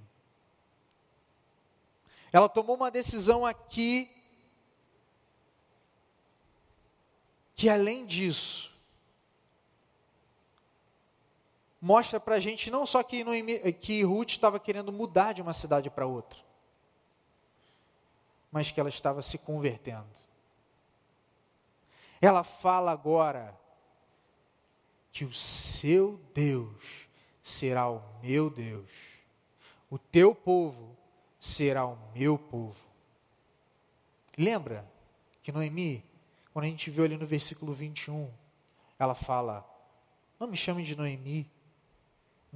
Ela 2.31 2.51
tomou 2.51 2.77
uma 2.77 2.91
decisão 2.91 3.47
aqui 3.47 4.11
que, 7.55 7.71
além 7.71 8.05
disso, 8.05 8.76
mostra 11.81 12.19
para 12.19 12.37
a 12.37 12.41
gente 12.41 12.71
não 12.71 12.87
só 12.87 13.03
que, 13.03 13.25
Noemi, 13.25 13.73
que 13.73 14.03
Ruth 14.03 14.31
estava 14.31 14.59
querendo 14.59 14.93
mudar 14.93 15.33
de 15.33 15.43
uma 15.43 15.53
cidade 15.53 15.91
para 15.91 16.07
outra, 16.07 16.39
mas 18.51 18.71
que 18.71 18.81
ela 18.81 18.89
estava 18.89 19.23
se 19.23 19.39
convertendo. 19.39 20.07
Ela 22.21 22.43
fala 22.43 22.91
agora 22.93 23.59
que 25.13 25.25
o 25.25 25.33
seu 25.33 26.21
Deus 26.35 27.09
será 27.43 27.89
o 27.91 28.03
meu 28.23 28.51
Deus, 28.51 28.91
o 29.91 29.99
teu 29.99 30.35
povo 30.35 30.97
será 31.39 31.87
o 31.87 31.97
meu 32.15 32.39
povo. 32.39 32.85
Lembra 34.37 34.87
que 35.43 35.53
Noemi, 35.53 36.05
quando 36.53 36.65
a 36.65 36.69
gente 36.69 36.91
viu 36.91 37.05
ali 37.05 37.17
no 37.17 37.27
versículo 37.27 37.73
21, 37.73 38.31
ela 38.99 39.15
fala: 39.15 39.65
Não 40.39 40.47
me 40.47 40.57
chame 40.57 40.83
de 40.83 40.97
Noemi. 40.97 41.51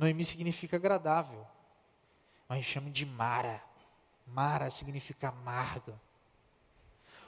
Noemi 0.01 0.25
significa 0.25 0.77
agradável. 0.77 1.47
Mas 2.49 2.61
me 2.61 2.65
chame 2.65 2.91
de 2.91 3.05
Mara. 3.05 3.63
Mara 4.27 4.71
significa 4.71 5.29
amarga. 5.29 6.01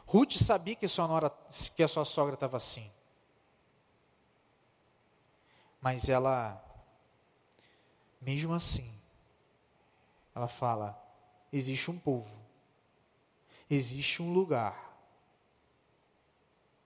Ruth 0.07 0.39
sabia 0.39 0.75
que 0.75 0.89
sua, 0.89 1.07
nora, 1.07 1.31
que 1.77 1.83
a 1.83 1.89
sua 1.89 2.07
sogra 2.07 2.33
estava 2.33 2.57
assim. 2.57 2.91
Mas 5.83 6.09
ela, 6.09 6.65
mesmo 8.23 8.55
assim, 8.55 8.91
ela 10.35 10.49
fala: 10.49 10.99
existe 11.53 11.91
um 11.91 11.99
povo, 11.99 12.35
existe 13.69 14.23
um 14.23 14.33
lugar 14.33 14.97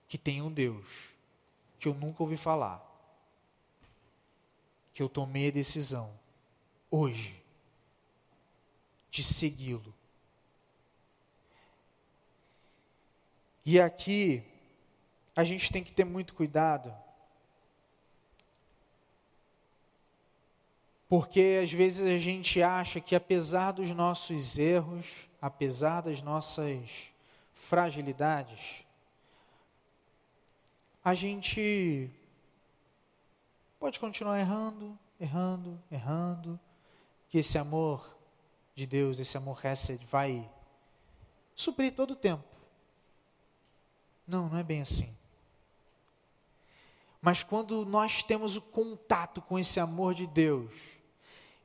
que 0.05 0.17
tem 0.17 0.41
um 0.41 0.51
Deus 0.51 1.11
que 1.79 1.87
eu 1.87 1.93
nunca 1.93 2.23
ouvi 2.23 2.35
falar, 2.35 2.83
que 4.97 5.03
eu 5.03 5.07
tomei 5.07 5.49
a 5.49 5.51
decisão 5.51 6.11
hoje 6.89 7.39
de 9.11 9.23
segui-lo. 9.23 9.93
E 13.63 13.79
aqui 13.79 14.43
a 15.35 15.43
gente 15.43 15.71
tem 15.71 15.83
que 15.83 15.91
ter 15.91 16.03
muito 16.03 16.33
cuidado 16.33 16.91
Porque 21.07 21.59
às 21.63 21.71
vezes 21.71 22.03
a 22.03 22.17
gente 22.17 22.61
acha 22.61 22.99
que 22.99 23.15
apesar 23.15 23.71
dos 23.73 23.91
nossos 23.91 24.57
erros, 24.57 25.29
apesar 25.41 26.01
das 26.01 26.21
nossas 26.21 26.89
fragilidades, 27.53 28.83
a 31.01 31.13
gente 31.13 32.11
pode 33.79 33.99
continuar 33.99 34.39
errando, 34.39 34.97
errando, 35.19 35.81
errando, 35.91 36.59
que 37.29 37.37
esse 37.37 37.57
amor 37.57 38.17
de 38.75 38.85
Deus, 38.85 39.19
esse 39.19 39.37
amor 39.37 39.63
Hesed 39.63 40.05
vai 40.05 40.49
suprir 41.55 41.93
todo 41.93 42.11
o 42.11 42.15
tempo. 42.15 42.43
Não, 44.27 44.49
não 44.49 44.57
é 44.57 44.63
bem 44.63 44.81
assim. 44.81 45.15
Mas 47.21 47.43
quando 47.43 47.85
nós 47.85 48.23
temos 48.23 48.55
o 48.55 48.61
contato 48.61 49.41
com 49.41 49.57
esse 49.57 49.79
amor 49.79 50.13
de 50.13 50.27
Deus, 50.27 50.71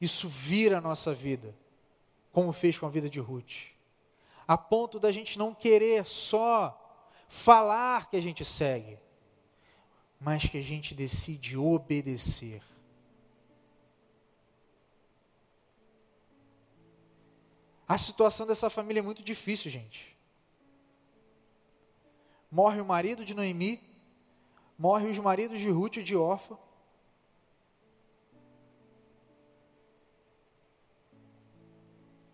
isso 0.00 0.28
vira 0.28 0.78
a 0.78 0.80
nossa 0.80 1.14
vida, 1.14 1.54
como 2.32 2.52
fez 2.52 2.78
com 2.78 2.86
a 2.86 2.90
vida 2.90 3.08
de 3.08 3.20
Ruth, 3.20 3.72
a 4.48 4.56
ponto 4.56 4.98
da 4.98 5.12
gente 5.12 5.38
não 5.38 5.54
querer 5.54 6.06
só 6.06 6.78
falar 7.28 8.10
que 8.10 8.16
a 8.16 8.20
gente 8.20 8.44
segue, 8.44 8.98
mas 10.22 10.44
que 10.48 10.56
a 10.56 10.62
gente 10.62 10.94
decide 10.94 11.56
obedecer. 11.56 12.62
A 17.88 17.98
situação 17.98 18.46
dessa 18.46 18.70
família 18.70 19.00
é 19.00 19.02
muito 19.02 19.22
difícil, 19.22 19.70
gente. 19.70 20.16
Morre 22.50 22.80
o 22.80 22.86
marido 22.86 23.24
de 23.24 23.34
Noemi, 23.34 23.80
morre 24.78 25.10
os 25.10 25.18
maridos 25.18 25.58
de 25.58 25.68
Ruth 25.68 25.96
e 25.96 26.02
de 26.04 26.16
Orfa. 26.16 26.56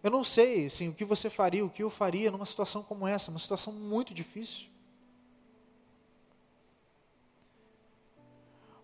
Eu 0.02 0.10
não 0.10 0.22
sei 0.22 0.66
assim, 0.66 0.88
o 0.90 0.94
que 0.94 1.04
você 1.04 1.30
faria, 1.30 1.64
o 1.64 1.70
que 1.70 1.82
eu 1.82 1.90
faria 1.90 2.30
numa 2.30 2.46
situação 2.46 2.82
como 2.82 3.08
essa, 3.08 3.30
uma 3.30 3.40
situação 3.40 3.72
muito 3.72 4.12
difícil. 4.12 4.68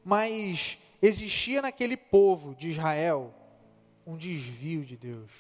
Mas 0.04 0.78
existia 1.00 1.62
naquele 1.62 1.96
povo 1.96 2.54
de 2.54 2.70
Israel 2.70 3.34
um 4.06 4.16
desvio 4.16 4.84
de 4.84 4.96
Deus 4.96 5.30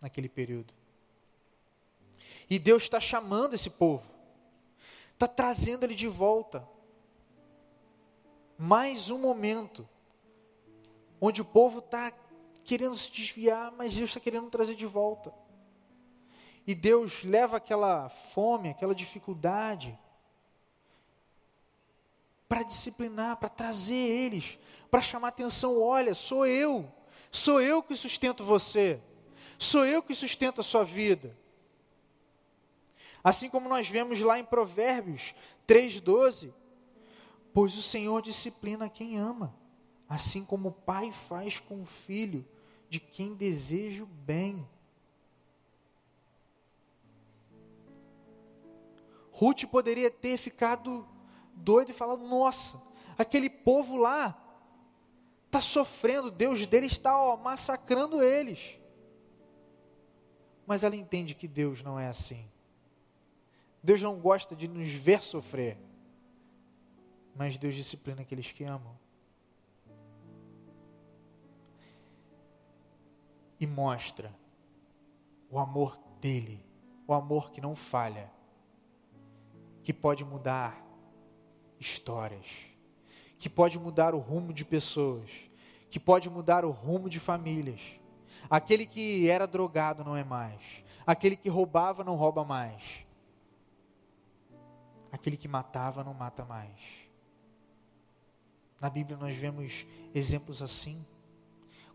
naquele 0.00 0.28
período. 0.28 0.74
E 2.50 2.58
Deus 2.58 2.82
está 2.82 3.00
chamando 3.00 3.54
esse 3.54 3.70
povo. 3.70 4.04
está 5.14 5.26
trazendo 5.26 5.84
ele 5.84 5.94
de 5.94 6.08
volta. 6.08 6.68
Mais 8.58 9.08
um 9.08 9.18
momento 9.18 9.88
onde 11.20 11.40
o 11.40 11.44
povo 11.44 11.78
está 11.78 12.12
querendo 12.64 12.96
se 12.96 13.10
desviar, 13.10 13.72
mas 13.72 13.94
Deus 13.94 14.10
está 14.10 14.20
querendo 14.20 14.50
trazer 14.50 14.74
de 14.74 14.86
volta. 14.86 15.32
E 16.66 16.74
Deus 16.74 17.24
leva 17.24 17.56
aquela 17.56 18.08
fome, 18.08 18.70
aquela 18.70 18.94
dificuldade, 18.94 19.98
para 22.52 22.64
disciplinar, 22.64 23.38
para 23.38 23.48
trazer 23.48 23.94
eles, 23.94 24.58
para 24.90 25.00
chamar 25.00 25.28
atenção: 25.28 25.80
olha, 25.80 26.14
sou 26.14 26.46
eu, 26.46 26.86
sou 27.30 27.62
eu 27.62 27.82
que 27.82 27.96
sustento 27.96 28.44
você, 28.44 29.00
sou 29.58 29.86
eu 29.86 30.02
que 30.02 30.14
sustento 30.14 30.60
a 30.60 30.64
sua 30.64 30.84
vida. 30.84 31.34
Assim 33.24 33.48
como 33.48 33.70
nós 33.70 33.88
vemos 33.88 34.20
lá 34.20 34.38
em 34.38 34.44
Provérbios 34.44 35.34
3,12: 35.66 36.52
Pois 37.54 37.74
o 37.74 37.80
Senhor 37.80 38.20
disciplina 38.20 38.86
quem 38.86 39.16
ama, 39.16 39.56
assim 40.06 40.44
como 40.44 40.68
o 40.68 40.72
pai 40.72 41.10
faz 41.10 41.58
com 41.58 41.80
o 41.80 41.86
filho 41.86 42.46
de 42.86 43.00
quem 43.00 43.32
deseja 43.32 44.02
o 44.02 44.06
bem. 44.06 44.68
Ruth 49.30 49.64
poderia 49.64 50.10
ter 50.10 50.36
ficado 50.36 51.08
doido 51.62 51.90
e 51.90 51.94
falado: 51.94 52.26
Nossa, 52.26 52.80
aquele 53.16 53.48
povo 53.48 53.96
lá 53.96 54.38
está 55.46 55.60
sofrendo, 55.60 56.30
Deus 56.30 56.66
deles 56.66 56.92
está 56.92 57.20
ó, 57.20 57.36
massacrando 57.36 58.22
eles. 58.22 58.78
Mas 60.66 60.82
ela 60.82 60.96
entende 60.96 61.34
que 61.34 61.46
Deus 61.46 61.82
não 61.82 61.98
é 61.98 62.08
assim. 62.08 62.48
Deus 63.82 64.00
não 64.00 64.18
gosta 64.18 64.54
de 64.54 64.68
nos 64.68 64.90
ver 64.90 65.22
sofrer, 65.22 65.76
mas 67.34 67.58
Deus 67.58 67.74
disciplina 67.74 68.22
aqueles 68.22 68.50
que 68.52 68.64
amam. 68.64 68.96
E 73.58 73.66
mostra 73.66 74.34
o 75.50 75.58
amor 75.58 75.98
dele, 76.20 76.64
o 77.06 77.12
amor 77.12 77.50
que 77.50 77.60
não 77.60 77.74
falha, 77.74 78.30
que 79.82 79.92
pode 79.92 80.24
mudar 80.24 80.91
histórias, 81.82 82.46
que 83.38 83.50
pode 83.50 83.78
mudar 83.78 84.14
o 84.14 84.18
rumo 84.18 84.52
de 84.52 84.64
pessoas, 84.64 85.28
que 85.90 85.98
pode 85.98 86.30
mudar 86.30 86.64
o 86.64 86.70
rumo 86.70 87.10
de 87.10 87.18
famílias. 87.18 87.80
Aquele 88.48 88.86
que 88.86 89.28
era 89.28 89.46
drogado 89.46 90.04
não 90.04 90.16
é 90.16 90.24
mais, 90.24 90.62
aquele 91.06 91.36
que 91.36 91.48
roubava 91.48 92.04
não 92.04 92.14
rouba 92.14 92.44
mais, 92.44 93.04
aquele 95.10 95.36
que 95.36 95.48
matava 95.48 96.04
não 96.04 96.14
mata 96.14 96.44
mais. 96.44 96.78
Na 98.80 98.88
Bíblia 98.88 99.16
nós 99.16 99.36
vemos 99.36 99.84
exemplos 100.14 100.62
assim, 100.62 101.04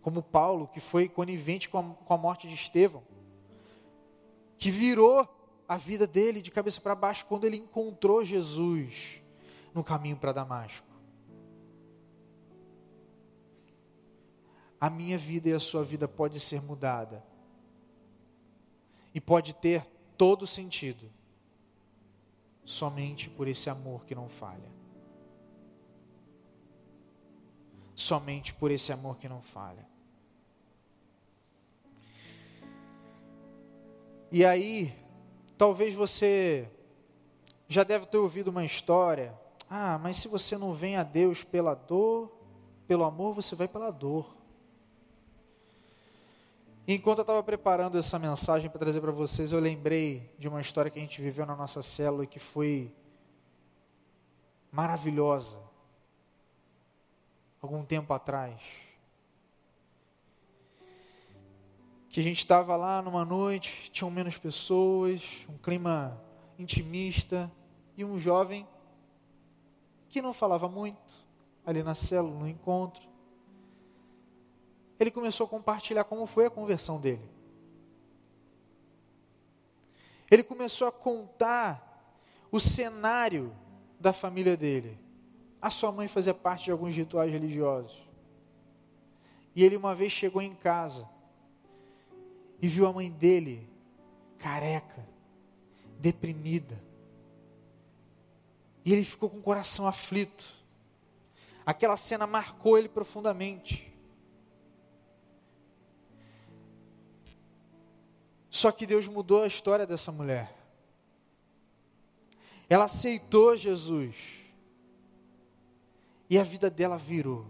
como 0.01 0.21
Paulo, 0.21 0.67
que 0.67 0.79
foi 0.79 1.07
conivente 1.07 1.69
com 1.69 1.77
a, 1.79 1.83
com 1.83 2.13
a 2.13 2.17
morte 2.17 2.47
de 2.47 2.53
Estevão, 2.53 3.03
que 4.57 4.69
virou 4.69 5.27
a 5.67 5.77
vida 5.77 6.05
dele 6.07 6.41
de 6.41 6.51
cabeça 6.51 6.79
para 6.79 6.95
baixo 6.95 7.25
quando 7.25 7.45
ele 7.45 7.57
encontrou 7.57 8.23
Jesus 8.23 9.21
no 9.77 9.83
caminho 9.83 10.17
para 10.17 10.33
Damasco. 10.33 10.87
A 14.81 14.89
minha 14.89 15.19
vida 15.19 15.49
e 15.49 15.53
a 15.53 15.59
sua 15.59 15.83
vida 15.83 16.07
pode 16.07 16.39
ser 16.39 16.63
mudada. 16.63 17.23
E 19.13 19.21
pode 19.21 19.53
ter 19.53 19.85
todo 20.17 20.47
sentido 20.47 21.11
somente 22.65 23.29
por 23.29 23.47
esse 23.47 23.69
amor 23.69 24.03
que 24.05 24.15
não 24.15 24.27
falha. 24.27 24.69
Somente 27.95 28.53
por 28.55 28.71
esse 28.71 28.91
amor 28.91 29.19
que 29.19 29.29
não 29.29 29.43
falha. 29.43 29.87
E 34.31 34.43
aí, 34.43 34.93
talvez 35.55 35.93
você 35.93 36.67
já 37.67 37.83
deve 37.83 38.07
ter 38.07 38.17
ouvido 38.17 38.49
uma 38.49 38.65
história. 38.65 39.46
Ah, 39.69 39.97
mas 39.97 40.17
se 40.17 40.27
você 40.27 40.57
não 40.57 40.73
vem 40.73 40.95
a 40.95 41.03
Deus 41.03 41.43
pela 41.43 41.73
dor, 41.73 42.31
pelo 42.87 43.03
amor, 43.03 43.33
você 43.33 43.55
vai 43.55 43.67
pela 43.67 43.91
dor. 43.91 44.37
Enquanto 46.87 47.17
eu 47.17 47.23
estava 47.23 47.43
preparando 47.43 47.97
essa 47.97 48.17
mensagem 48.17 48.69
para 48.69 48.79
trazer 48.79 49.01
para 49.01 49.11
vocês, 49.11 49.51
eu 49.51 49.59
lembrei 49.59 50.31
de 50.39 50.47
uma 50.47 50.61
história 50.61 50.89
que 50.89 50.97
a 50.97 51.01
gente 51.01 51.21
viveu 51.21 51.45
na 51.45 51.53
nossa 51.53 51.81
célula 51.81 52.23
e 52.23 52.27
que 52.27 52.39
foi 52.39 52.95
maravilhosa. 54.71 55.59
Algum 57.61 57.83
tempo 57.83 58.13
atrás. 58.13 58.61
Que 62.07 62.21
a 62.21 62.23
gente 62.23 62.37
estava 62.37 62.77
lá 62.77 63.01
numa 63.01 63.25
noite, 63.25 63.91
tinham 63.91 64.09
menos 64.09 64.37
pessoas, 64.37 65.45
um 65.49 65.57
clima 65.57 66.17
intimista, 66.57 67.51
e 67.97 68.05
um 68.05 68.17
jovem 68.17 68.65
que 70.09 70.21
não 70.21 70.33
falava 70.33 70.67
muito 70.67 71.25
ali 71.65 71.83
na 71.83 71.95
célula, 71.95 72.39
no 72.39 72.47
encontro 72.47 73.07
ele 74.99 75.11
começou 75.11 75.45
a 75.45 75.49
compartilhar 75.49 76.03
como 76.03 76.25
foi 76.25 76.45
a 76.45 76.49
conversão 76.49 76.99
dele. 76.99 77.21
Ele 80.29 80.43
começou 80.43 80.87
a 80.87 80.91
contar 80.91 81.83
o 82.51 82.59
cenário 82.59 83.55
da 83.99 84.11
família 84.11 84.57
dele. 84.57 84.97
A 85.61 85.69
sua 85.69 85.91
mãe 85.91 86.07
fazia 86.07 86.33
parte 86.33 86.65
de 86.65 86.71
alguns 86.71 86.95
rituais 86.95 87.31
religiosos. 87.31 87.97
E 89.55 89.63
ele 89.63 89.77
uma 89.77 89.95
vez 89.95 90.11
chegou 90.11 90.41
em 90.41 90.53
casa 90.53 91.07
e 92.61 92.67
viu 92.67 92.87
a 92.87 92.93
mãe 92.93 93.09
dele 93.09 93.69
careca, 94.37 95.07
deprimida. 95.99 96.86
E 98.87 98.93
ele 98.93 99.03
ficou 99.03 99.29
com 99.29 99.39
o 99.39 99.41
coração 99.41 99.85
aflito. 99.85 100.45
Aquela 101.65 101.97
cena 101.97 102.25
marcou 102.25 102.77
ele 102.77 102.87
profundamente. 102.87 103.93
Só 108.49 108.71
que 108.71 108.87
Deus 108.87 109.05
mudou 109.05 109.43
a 109.43 109.47
história 109.47 109.85
dessa 109.85 110.09
mulher. 110.09 110.57
Ela 112.69 112.85
aceitou 112.85 113.57
Jesus. 113.57 114.15
E 116.29 116.39
a 116.39 116.43
vida 116.43 116.69
dela 116.69 116.97
virou. 116.97 117.45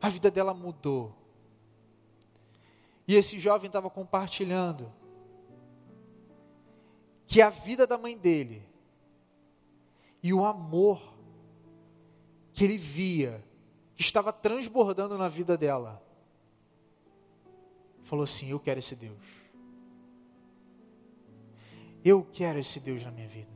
A 0.00 0.08
vida 0.08 0.30
dela 0.30 0.54
mudou. 0.54 1.12
E 3.08 3.16
esse 3.16 3.36
jovem 3.36 3.66
estava 3.66 3.90
compartilhando 3.90 4.92
que 7.26 7.42
a 7.42 7.50
vida 7.50 7.84
da 7.84 7.98
mãe 7.98 8.16
dele 8.16 8.70
e 10.22 10.32
o 10.32 10.44
amor 10.44 11.12
que 12.52 12.64
ele 12.64 12.78
via, 12.78 13.42
que 13.94 14.02
estava 14.02 14.32
transbordando 14.32 15.18
na 15.18 15.28
vida 15.28 15.56
dela, 15.56 16.02
falou 18.04 18.24
assim: 18.24 18.48
Eu 18.48 18.60
quero 18.60 18.78
esse 18.78 18.94
Deus. 18.94 19.22
Eu 22.04 22.24
quero 22.24 22.58
esse 22.58 22.80
Deus 22.80 23.02
na 23.04 23.10
minha 23.10 23.28
vida. 23.28 23.50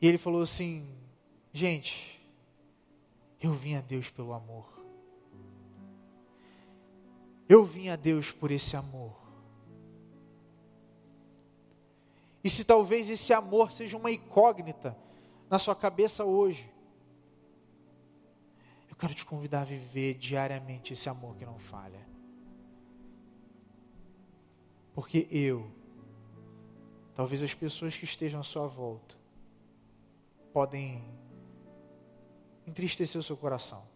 E 0.00 0.06
ele 0.06 0.18
falou 0.18 0.42
assim: 0.42 0.88
gente, 1.52 2.20
eu 3.40 3.52
vim 3.52 3.74
a 3.74 3.80
Deus 3.80 4.10
pelo 4.10 4.32
amor. 4.32 4.66
Eu 7.48 7.64
vim 7.64 7.88
a 7.88 7.96
Deus 7.96 8.30
por 8.30 8.50
esse 8.50 8.76
amor. 8.76 9.27
E 12.42 12.48
se 12.48 12.64
talvez 12.64 13.10
esse 13.10 13.32
amor 13.32 13.72
seja 13.72 13.96
uma 13.96 14.10
incógnita 14.10 14.96
na 15.50 15.58
sua 15.58 15.74
cabeça 15.74 16.24
hoje, 16.24 16.70
eu 18.88 18.96
quero 18.96 19.14
te 19.14 19.24
convidar 19.24 19.62
a 19.62 19.64
viver 19.64 20.14
diariamente 20.14 20.92
esse 20.92 21.08
amor 21.08 21.36
que 21.36 21.44
não 21.44 21.58
falha. 21.58 22.06
Porque 24.94 25.26
eu, 25.30 25.70
talvez 27.14 27.42
as 27.42 27.54
pessoas 27.54 27.96
que 27.96 28.04
estejam 28.04 28.40
à 28.40 28.44
sua 28.44 28.66
volta, 28.66 29.16
podem 30.52 31.04
entristecer 32.66 33.20
o 33.20 33.24
seu 33.24 33.36
coração, 33.36 33.86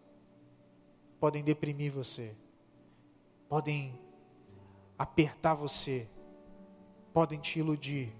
podem 1.19 1.43
deprimir 1.43 1.91
você, 1.91 2.35
podem 3.47 3.99
apertar 4.97 5.53
você, 5.53 6.09
podem 7.13 7.39
te 7.39 7.59
iludir, 7.59 8.13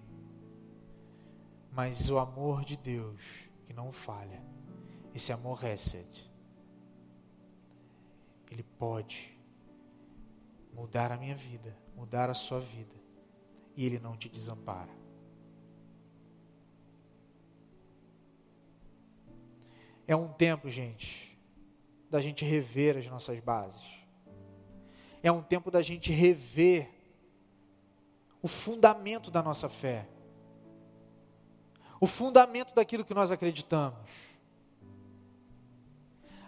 mas 1.74 2.10
o 2.10 2.20
amor 2.20 2.64
de 2.64 2.78
Deus 2.78 3.20
que 3.66 3.74
não 3.74 3.92
falha, 3.92 4.42
esse 5.14 5.32
amor 5.32 5.58
reset, 5.58 6.32
ele 8.52 8.64
pode 8.64 9.36
mudar 10.72 11.12
a 11.12 11.18
minha 11.18 11.36
vida, 11.36 11.76
mudar 11.96 12.30
a 12.30 12.36
sua 12.36 12.60
vida, 12.60 12.96
e 13.76 13.86
ele 13.86 13.98
não 14.00 14.16
te 14.16 14.30
desampara. 14.30 14.92
É 20.08 20.16
um 20.16 20.28
tempo, 20.28 20.70
gente, 20.70 21.36
da 22.10 22.22
gente 22.22 22.46
rever 22.46 22.98
as 22.98 23.08
nossas 23.08 23.40
bases. 23.40 23.82
É 25.24 25.32
um 25.32 25.42
tempo 25.42 25.72
da 25.72 25.82
gente 25.82 26.12
rever 26.12 26.92
o 28.42 28.48
fundamento 28.48 29.32
da 29.32 29.42
nossa 29.42 29.70
fé. 29.70 30.08
O 32.04 32.06
fundamento 32.06 32.76
daquilo 32.76 33.06
que 33.06 33.14
nós 33.14 33.32
acreditamos. 33.32 33.98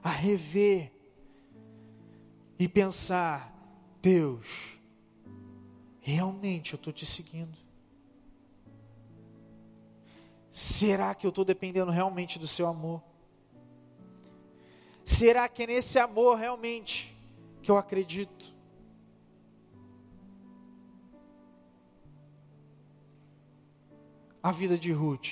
A 0.03 0.09
rever 0.09 0.91
e 2.59 2.67
pensar: 2.67 3.55
Deus, 4.01 4.77
realmente 6.01 6.73
eu 6.73 6.75
estou 6.75 6.91
te 6.91 7.05
seguindo. 7.05 7.57
Será 10.51 11.15
que 11.15 11.25
eu 11.25 11.29
estou 11.29 11.45
dependendo 11.45 11.89
realmente 11.89 12.37
do 12.37 12.47
seu 12.47 12.67
amor? 12.67 13.01
Será 15.05 15.47
que 15.47 15.63
é 15.63 15.67
nesse 15.67 15.97
amor 15.97 16.35
realmente 16.35 17.15
que 17.61 17.71
eu 17.71 17.77
acredito? 17.77 18.53
A 24.45 24.51
vida 24.51 24.77
de 24.77 24.91
Ruth 24.91 25.29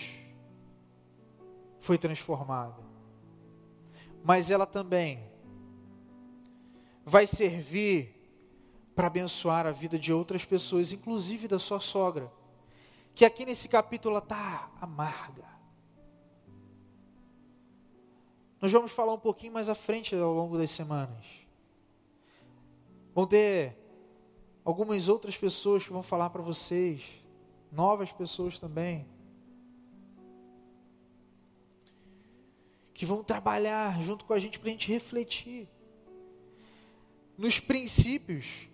foi 1.79 1.99
transformada, 1.99 2.81
mas 4.23 4.49
ela 4.49 4.65
também 4.65 5.23
vai 7.05 7.27
servir 7.27 8.11
para 8.95 9.05
abençoar 9.05 9.67
a 9.67 9.71
vida 9.71 9.99
de 9.99 10.11
outras 10.11 10.43
pessoas, 10.43 10.91
inclusive 10.91 11.47
da 11.47 11.59
sua 11.59 11.79
sogra 11.79 12.31
que 13.13 13.23
aqui 13.23 13.45
nesse 13.45 13.67
capítulo 13.67 14.17
está 14.17 14.71
amarga. 14.81 15.45
Nós 18.59 18.71
vamos 18.71 18.91
falar 18.91 19.13
um 19.13 19.19
pouquinho 19.19 19.53
mais 19.53 19.69
à 19.69 19.75
frente 19.75 20.15
ao 20.15 20.33
longo 20.33 20.57
das 20.57 20.71
semanas. 20.71 21.23
Vão 23.13 23.27
ter 23.27 23.77
algumas 24.65 25.07
outras 25.07 25.37
pessoas 25.37 25.83
que 25.83 25.93
vão 25.93 26.01
falar 26.01 26.31
para 26.31 26.41
vocês, 26.41 27.22
novas 27.73 28.11
pessoas 28.11 28.59
também, 28.59 29.07
que 32.93 33.05
vão 33.05 33.23
trabalhar 33.23 34.01
junto 34.03 34.23
com 34.23 34.33
a 34.33 34.39
gente 34.39 34.59
para 34.59 34.69
a 34.69 34.71
gente 34.71 34.91
refletir 34.91 35.67
nos 37.37 37.59
princípios 37.59 38.67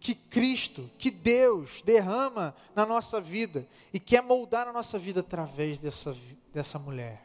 que 0.00 0.14
Cristo, 0.16 0.90
que 0.98 1.10
Deus 1.10 1.80
derrama 1.82 2.56
na 2.74 2.84
nossa 2.84 3.20
vida 3.20 3.68
e 3.92 4.00
quer 4.00 4.20
moldar 4.20 4.66
a 4.66 4.72
nossa 4.72 4.98
vida 4.98 5.20
através 5.20 5.78
dessa, 5.78 6.16
dessa 6.52 6.76
mulher, 6.76 7.24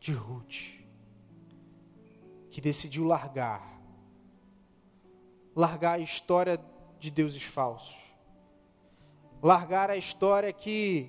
de 0.00 0.12
Ruth, 0.12 0.80
que 2.48 2.62
decidiu 2.62 3.04
largar, 3.04 3.78
largar 5.54 5.98
a 5.98 6.02
história 6.02 6.58
de 6.98 7.10
deuses 7.10 7.42
falsos, 7.42 8.05
largar 9.46 9.90
a 9.90 9.96
história 9.96 10.52
que 10.52 11.08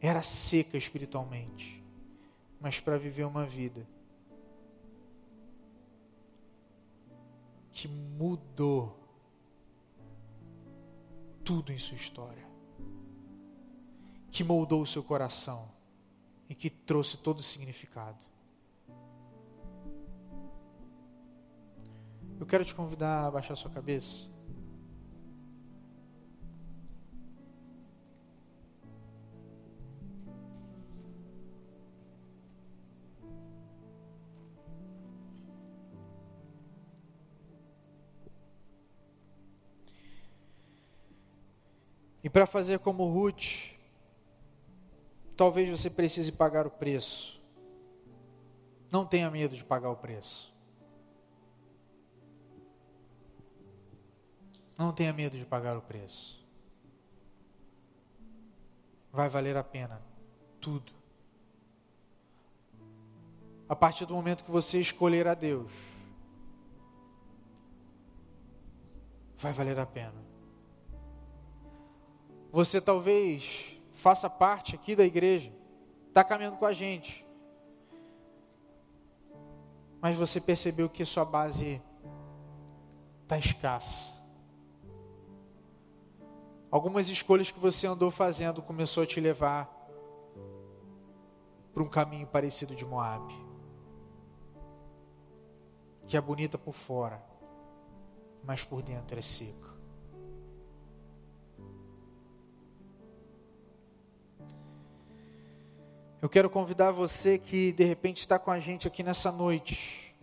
era 0.00 0.24
seca 0.24 0.76
espiritualmente, 0.76 1.80
mas 2.60 2.80
para 2.80 2.98
viver 2.98 3.22
uma 3.22 3.46
vida 3.46 3.86
que 7.70 7.86
mudou 7.86 8.98
tudo 11.44 11.72
em 11.72 11.78
sua 11.78 11.96
história, 11.96 12.44
que 14.32 14.42
moldou 14.42 14.82
o 14.82 14.86
seu 14.86 15.02
coração 15.02 15.70
e 16.48 16.56
que 16.56 16.68
trouxe 16.68 17.18
todo 17.18 17.38
o 17.38 17.42
significado. 17.42 18.18
Eu 22.40 22.44
quero 22.44 22.64
te 22.64 22.74
convidar 22.74 23.26
a 23.26 23.30
baixar 23.30 23.54
sua 23.54 23.70
cabeça. 23.70 24.33
Para 42.34 42.46
fazer 42.46 42.80
como 42.80 43.08
Ruth, 43.08 43.76
talvez 45.36 45.70
você 45.70 45.88
precise 45.88 46.32
pagar 46.32 46.66
o 46.66 46.70
preço. 46.70 47.40
Não 48.90 49.06
tenha 49.06 49.30
medo 49.30 49.54
de 49.54 49.64
pagar 49.64 49.90
o 49.90 49.96
preço. 49.96 50.52
Não 54.76 54.92
tenha 54.92 55.12
medo 55.12 55.38
de 55.38 55.46
pagar 55.46 55.78
o 55.78 55.82
preço. 55.82 56.44
Vai 59.12 59.28
valer 59.28 59.56
a 59.56 59.62
pena 59.62 60.02
tudo. 60.60 60.92
A 63.68 63.76
partir 63.76 64.06
do 64.06 64.14
momento 64.14 64.42
que 64.42 64.50
você 64.50 64.80
escolher 64.80 65.28
a 65.28 65.34
Deus, 65.34 65.70
vai 69.36 69.52
valer 69.52 69.78
a 69.78 69.86
pena. 69.86 70.33
Você 72.54 72.80
talvez 72.80 73.76
faça 73.94 74.30
parte 74.30 74.76
aqui 74.76 74.94
da 74.94 75.04
igreja, 75.04 75.52
está 76.06 76.22
caminhando 76.22 76.56
com 76.56 76.64
a 76.64 76.72
gente, 76.72 77.26
mas 80.00 80.16
você 80.16 80.40
percebeu 80.40 80.88
que 80.88 81.04
sua 81.04 81.24
base 81.24 81.82
está 83.24 83.36
escassa. 83.36 84.14
Algumas 86.70 87.08
escolhas 87.08 87.50
que 87.50 87.58
você 87.58 87.88
andou 87.88 88.12
fazendo 88.12 88.62
começou 88.62 89.02
a 89.02 89.06
te 89.06 89.18
levar 89.18 89.68
para 91.72 91.82
um 91.82 91.88
caminho 91.88 92.28
parecido 92.28 92.76
de 92.76 92.84
Moab, 92.84 93.34
que 96.06 96.16
é 96.16 96.20
bonita 96.20 96.56
por 96.56 96.72
fora, 96.72 97.20
mas 98.44 98.62
por 98.62 98.80
dentro 98.80 99.18
é 99.18 99.22
seca. 99.22 99.73
Eu 106.24 106.28
quero 106.30 106.48
convidar 106.48 106.90
você 106.90 107.38
que 107.38 107.70
de 107.72 107.84
repente 107.84 108.20
está 108.20 108.38
com 108.38 108.50
a 108.50 108.58
gente 108.58 108.88
aqui 108.88 109.02
nessa 109.02 109.30
noite, 109.30 110.16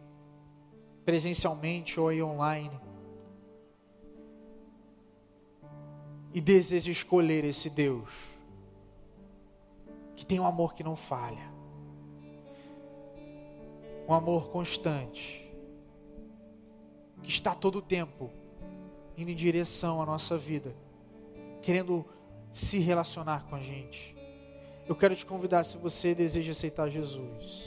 presencialmente 1.05 1.99
ou 1.99 2.11
online, 2.23 2.81
e 6.33 6.41
deseja 6.41 6.91
escolher 6.91 7.45
esse 7.45 7.69
Deus, 7.69 8.09
que 10.15 10.25
tem 10.25 10.39
um 10.39 10.45
amor 10.47 10.73
que 10.73 10.83
não 10.83 10.95
falha, 10.95 11.47
um 14.09 14.13
amor 14.15 14.49
constante, 14.49 15.53
que 17.21 17.29
está 17.29 17.53
todo 17.53 17.77
o 17.77 17.81
tempo 17.83 18.31
indo 19.15 19.29
em 19.29 19.35
direção 19.35 20.01
à 20.01 20.05
nossa 20.07 20.35
vida, 20.35 20.75
querendo 21.61 22.03
se 22.51 22.79
relacionar 22.79 23.45
com 23.45 23.55
a 23.55 23.59
gente. 23.59 24.10
Eu 24.91 24.95
quero 24.97 25.15
te 25.15 25.25
convidar, 25.25 25.63
se 25.63 25.77
você 25.77 26.13
deseja 26.13 26.51
aceitar 26.51 26.89
Jesus, 26.89 27.63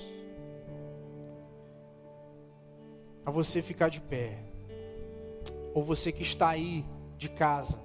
a 3.24 3.30
você 3.30 3.62
ficar 3.62 3.88
de 3.88 3.98
pé, 3.98 4.40
ou 5.72 5.82
você 5.82 6.12
que 6.12 6.22
está 6.22 6.50
aí 6.50 6.84
de 7.16 7.30
casa, 7.30 7.80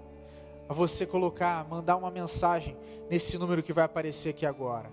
a 0.68 0.74
você 0.74 1.06
colocar, 1.06 1.66
mandar 1.70 1.96
uma 1.96 2.12
mensagem 2.12 2.76
nesse 3.10 3.38
número 3.38 3.64
que 3.64 3.72
vai 3.72 3.86
aparecer 3.86 4.32
aqui 4.32 4.46
agora. 4.46 4.92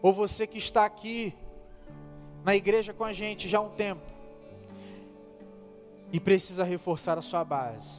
Ou 0.00 0.12
você 0.12 0.46
que 0.46 0.58
está 0.58 0.84
aqui 0.84 1.34
na 2.44 2.54
igreja 2.54 2.94
com 2.94 3.02
a 3.02 3.12
gente 3.12 3.48
já 3.48 3.58
há 3.58 3.62
um 3.62 3.70
tempo 3.70 4.06
e 6.12 6.20
precisa 6.20 6.62
reforçar 6.62 7.18
a 7.18 7.22
sua 7.22 7.42
base, 7.42 7.90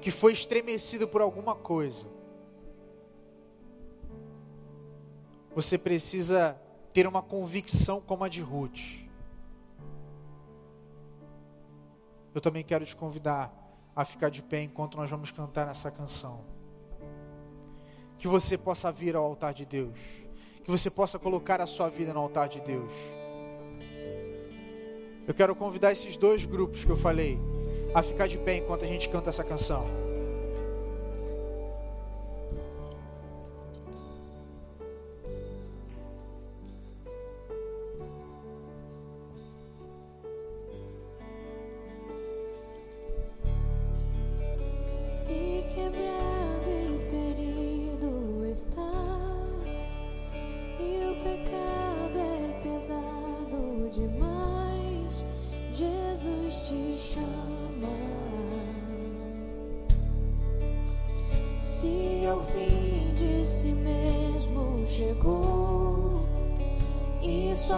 que 0.00 0.10
foi 0.10 0.32
estremecido 0.32 1.06
por 1.06 1.20
alguma 1.20 1.54
coisa 1.54 2.20
Você 5.54 5.76
precisa 5.76 6.56
ter 6.92 7.06
uma 7.06 7.22
convicção 7.22 8.00
como 8.00 8.24
a 8.24 8.28
de 8.28 8.40
Ruth. 8.40 8.80
Eu 12.34 12.40
também 12.40 12.64
quero 12.64 12.84
te 12.86 12.96
convidar 12.96 13.52
a 13.94 14.04
ficar 14.04 14.30
de 14.30 14.42
pé 14.42 14.62
enquanto 14.62 14.96
nós 14.96 15.10
vamos 15.10 15.30
cantar 15.30 15.68
essa 15.68 15.90
canção. 15.90 16.40
Que 18.16 18.26
você 18.26 18.56
possa 18.56 18.90
vir 18.90 19.14
ao 19.14 19.24
altar 19.24 19.52
de 19.52 19.66
Deus. 19.66 19.98
Que 20.64 20.70
você 20.70 20.90
possa 20.90 21.18
colocar 21.18 21.60
a 21.60 21.66
sua 21.66 21.90
vida 21.90 22.14
no 22.14 22.20
altar 22.20 22.48
de 22.48 22.60
Deus. 22.60 22.92
Eu 25.26 25.34
quero 25.34 25.54
convidar 25.54 25.92
esses 25.92 26.16
dois 26.16 26.46
grupos 26.46 26.84
que 26.84 26.90
eu 26.90 26.96
falei 26.96 27.38
a 27.94 28.02
ficar 28.02 28.26
de 28.26 28.38
pé 28.38 28.56
enquanto 28.56 28.84
a 28.84 28.88
gente 28.88 29.08
canta 29.08 29.28
essa 29.28 29.44
canção. 29.44 30.11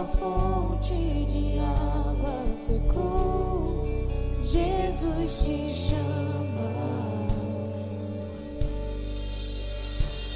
fonte 0.03 0.93
de 0.93 1.59
água 1.59 2.43
secou, 2.57 3.87
Jesus 4.41 5.45
te 5.45 5.73
chama. 5.73 6.35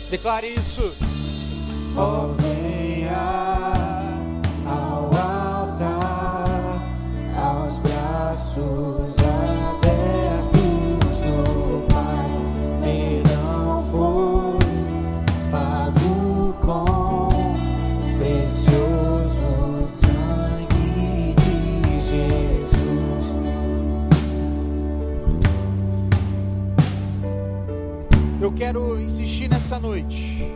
Declare 0.10 0.48
isso. 0.48 0.94
Oh, 1.98 2.34
noite, 30.00 30.56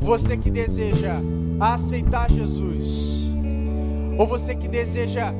você 0.00 0.36
que 0.36 0.50
deseja 0.50 1.20
aceitar 1.60 2.30
Jesus, 2.30 3.28
ou 4.18 4.26
você 4.26 4.54
que 4.54 4.66
deseja 4.66 5.32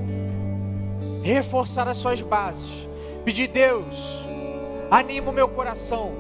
reforçar 1.23 1.89
as 1.89 1.97
suas 1.97 2.21
bases, 2.21 2.89
pedir 3.25 3.49
Deus, 3.49 4.25
anima 4.91 5.31
o 5.31 5.35
meu 5.35 5.49
coração, 5.49 6.13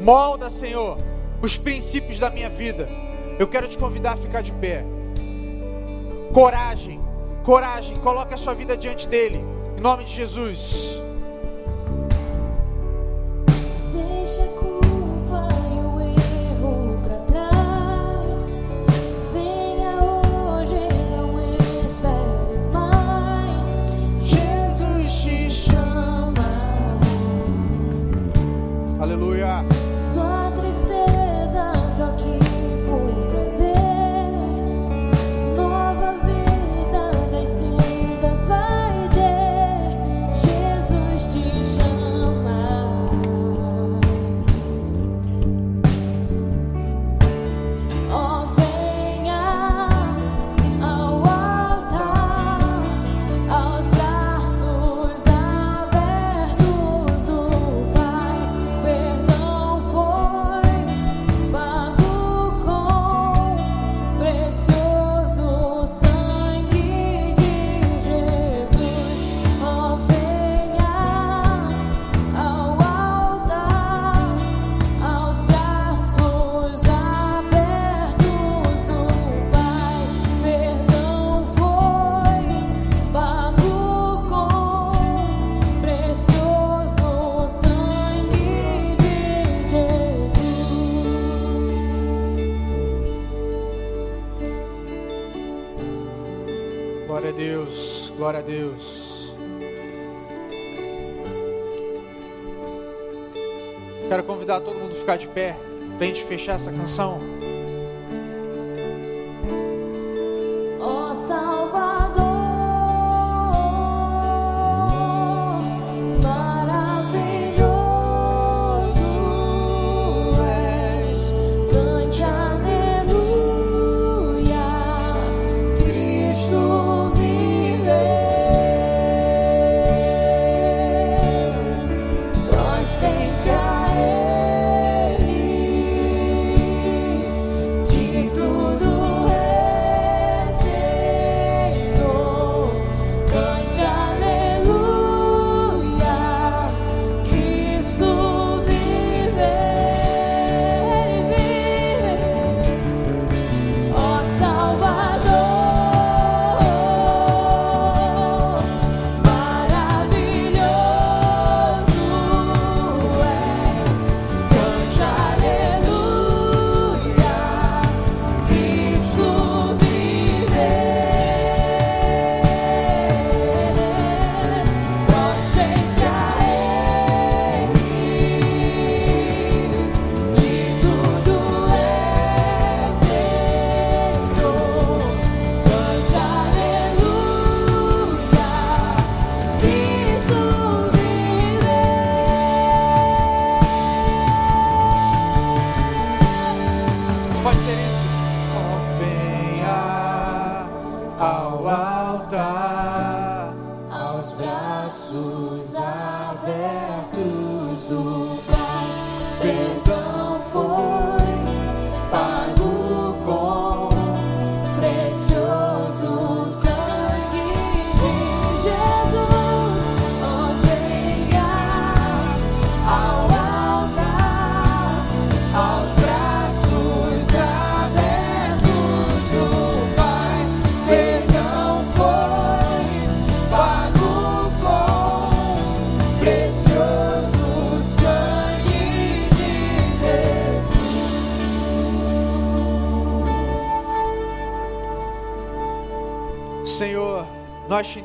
molda, 0.00 0.48
Senhor, 0.48 0.98
os 1.42 1.56
princípios 1.56 2.18
da 2.18 2.30
minha 2.30 2.48
vida. 2.48 2.88
Eu 3.38 3.46
quero 3.46 3.68
te 3.68 3.76
convidar 3.76 4.12
a 4.12 4.16
ficar 4.16 4.42
de 4.42 4.52
pé. 4.52 4.84
Coragem, 6.32 7.00
coragem, 7.44 7.98
coloque 8.00 8.32
a 8.32 8.36
sua 8.36 8.54
vida 8.54 8.76
diante 8.76 9.06
dele, 9.06 9.44
em 9.76 9.80
nome 9.80 10.04
de 10.04 10.14
Jesus. 10.14 10.98
Deixa 13.92 14.61
Glória 97.12 97.28
a 97.28 97.32
Deus, 97.34 98.10
glória 98.16 98.40
a 98.40 98.42
Deus. 98.42 99.34
Quero 104.08 104.24
convidar 104.24 104.62
todo 104.62 104.78
mundo 104.78 104.92
a 104.92 104.98
ficar 104.98 105.18
de 105.18 105.28
pé 105.28 105.54
para 105.98 106.06
a 106.06 106.08
gente 106.08 106.24
fechar 106.24 106.56
essa 106.56 106.72
canção. 106.72 107.20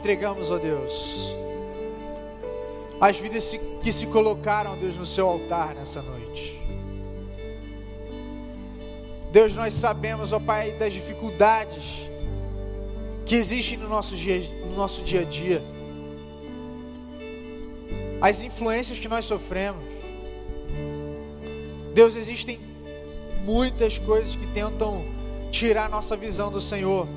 Entregamos, 0.08 0.50
ó 0.50 0.58
Deus, 0.58 1.36
as 3.02 3.20
vidas 3.20 3.60
que 3.84 3.92
se 3.92 4.08
colocaram, 4.08 4.78
Deus, 4.78 4.96
no 4.96 5.06
seu 5.06 5.28
altar 5.28 5.76
nessa 5.76 6.02
noite. 6.02 6.58
Deus, 9.34 9.54
nós 9.54 9.74
sabemos, 9.74 10.32
ó 10.32 10.40
Pai, 10.40 10.72
das 10.72 10.94
dificuldades 10.94 12.08
que 13.26 13.36
existem 13.36 13.78
no 13.78 13.90
nosso 13.90 14.16
dia, 14.16 14.50
no 14.62 14.78
nosso 14.78 15.02
dia 15.02 15.22
a 15.22 15.26
dia, 15.26 15.62
as 18.22 18.42
influências 18.42 18.98
que 18.98 19.10
nós 19.10 19.26
sofremos. 19.26 19.84
Deus, 21.94 22.16
existem 22.16 22.62
muitas 23.44 23.98
coisas 23.98 24.38
que 24.38 24.48
tentam 24.54 25.04
tirar 25.52 25.90
nossa 25.90 26.16
visão 26.16 26.50
do 26.50 26.62
Senhor. 26.62 27.17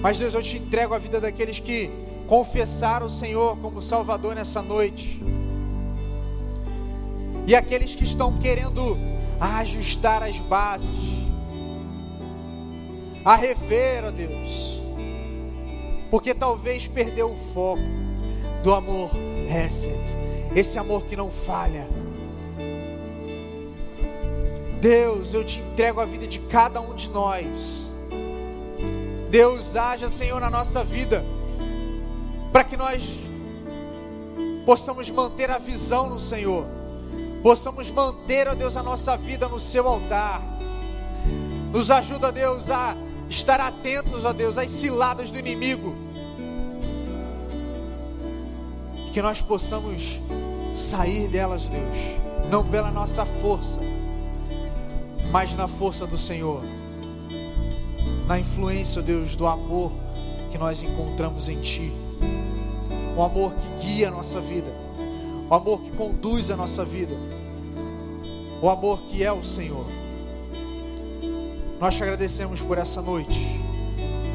Mas 0.00 0.18
Deus, 0.18 0.32
eu 0.32 0.42
te 0.42 0.56
entrego 0.56 0.94
a 0.94 0.98
vida 0.98 1.20
daqueles 1.20 1.60
que 1.60 1.90
confessaram 2.26 3.06
o 3.06 3.10
Senhor 3.10 3.56
como 3.58 3.82
Salvador 3.82 4.34
nessa 4.34 4.62
noite. 4.62 5.20
E 7.46 7.54
aqueles 7.54 7.94
que 7.94 8.04
estão 8.04 8.38
querendo 8.38 8.96
ajustar 9.40 10.22
as 10.22 10.38
bases, 10.38 10.88
a 13.24 13.34
rever, 13.34 14.04
ó 14.04 14.10
Deus, 14.10 14.80
porque 16.10 16.32
talvez 16.34 16.86
perdeu 16.86 17.32
o 17.32 17.52
foco 17.52 17.82
do 18.62 18.74
amor 18.74 19.10
Hesed, 19.48 20.00
esse 20.54 20.78
amor 20.78 21.04
que 21.04 21.16
não 21.16 21.30
falha. 21.30 21.88
Deus, 24.80 25.34
eu 25.34 25.44
te 25.44 25.60
entrego 25.60 26.00
a 26.00 26.06
vida 26.06 26.26
de 26.26 26.38
cada 26.40 26.80
um 26.80 26.94
de 26.94 27.08
nós. 27.10 27.89
Deus, 29.30 29.76
haja, 29.76 30.08
Senhor, 30.08 30.40
na 30.40 30.50
nossa 30.50 30.82
vida, 30.82 31.24
para 32.52 32.64
que 32.64 32.76
nós 32.76 33.08
possamos 34.66 35.08
manter 35.08 35.50
a 35.52 35.58
visão 35.58 36.10
no 36.10 36.18
Senhor, 36.18 36.66
possamos 37.40 37.88
manter, 37.92 38.48
ó 38.48 38.56
Deus, 38.56 38.76
a 38.76 38.82
nossa 38.82 39.16
vida 39.16 39.48
no 39.48 39.60
Seu 39.60 39.86
altar. 39.86 40.42
Nos 41.72 41.92
ajuda, 41.92 42.32
Deus, 42.32 42.68
a 42.68 42.96
estar 43.28 43.60
atentos, 43.60 44.24
ó 44.24 44.32
Deus, 44.32 44.58
às 44.58 44.68
ciladas 44.68 45.30
do 45.30 45.38
inimigo. 45.38 45.94
Que 49.12 49.22
nós 49.22 49.40
possamos 49.40 50.20
sair 50.74 51.28
delas, 51.28 51.62
Deus, 51.66 51.96
não 52.50 52.68
pela 52.68 52.90
nossa 52.90 53.24
força, 53.24 53.78
mas 55.30 55.54
na 55.54 55.68
força 55.68 56.04
do 56.04 56.18
Senhor, 56.18 56.62
na 58.30 58.38
influência, 58.38 59.02
Deus, 59.02 59.34
do 59.34 59.44
amor 59.44 59.90
que 60.52 60.56
nós 60.56 60.84
encontramos 60.84 61.48
em 61.48 61.60
Ti, 61.60 61.90
o 63.16 63.22
amor 63.22 63.52
que 63.54 63.84
guia 63.84 64.06
a 64.06 64.10
nossa 64.12 64.40
vida, 64.40 64.72
o 65.48 65.52
amor 65.52 65.80
que 65.80 65.90
conduz 65.90 66.48
a 66.48 66.56
nossa 66.56 66.84
vida, 66.84 67.16
o 68.62 68.70
amor 68.70 69.00
que 69.08 69.24
é 69.24 69.32
o 69.32 69.42
Senhor. 69.42 69.84
Nós 71.80 71.96
te 71.96 72.04
agradecemos 72.04 72.62
por 72.62 72.78
essa 72.78 73.02
noite, 73.02 73.40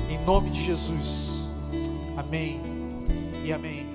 em 0.09 0.17
nome 0.25 0.49
de 0.49 0.61
Jesus. 0.61 1.31
Amém 2.17 2.59
e 3.45 3.53
amém. 3.53 3.94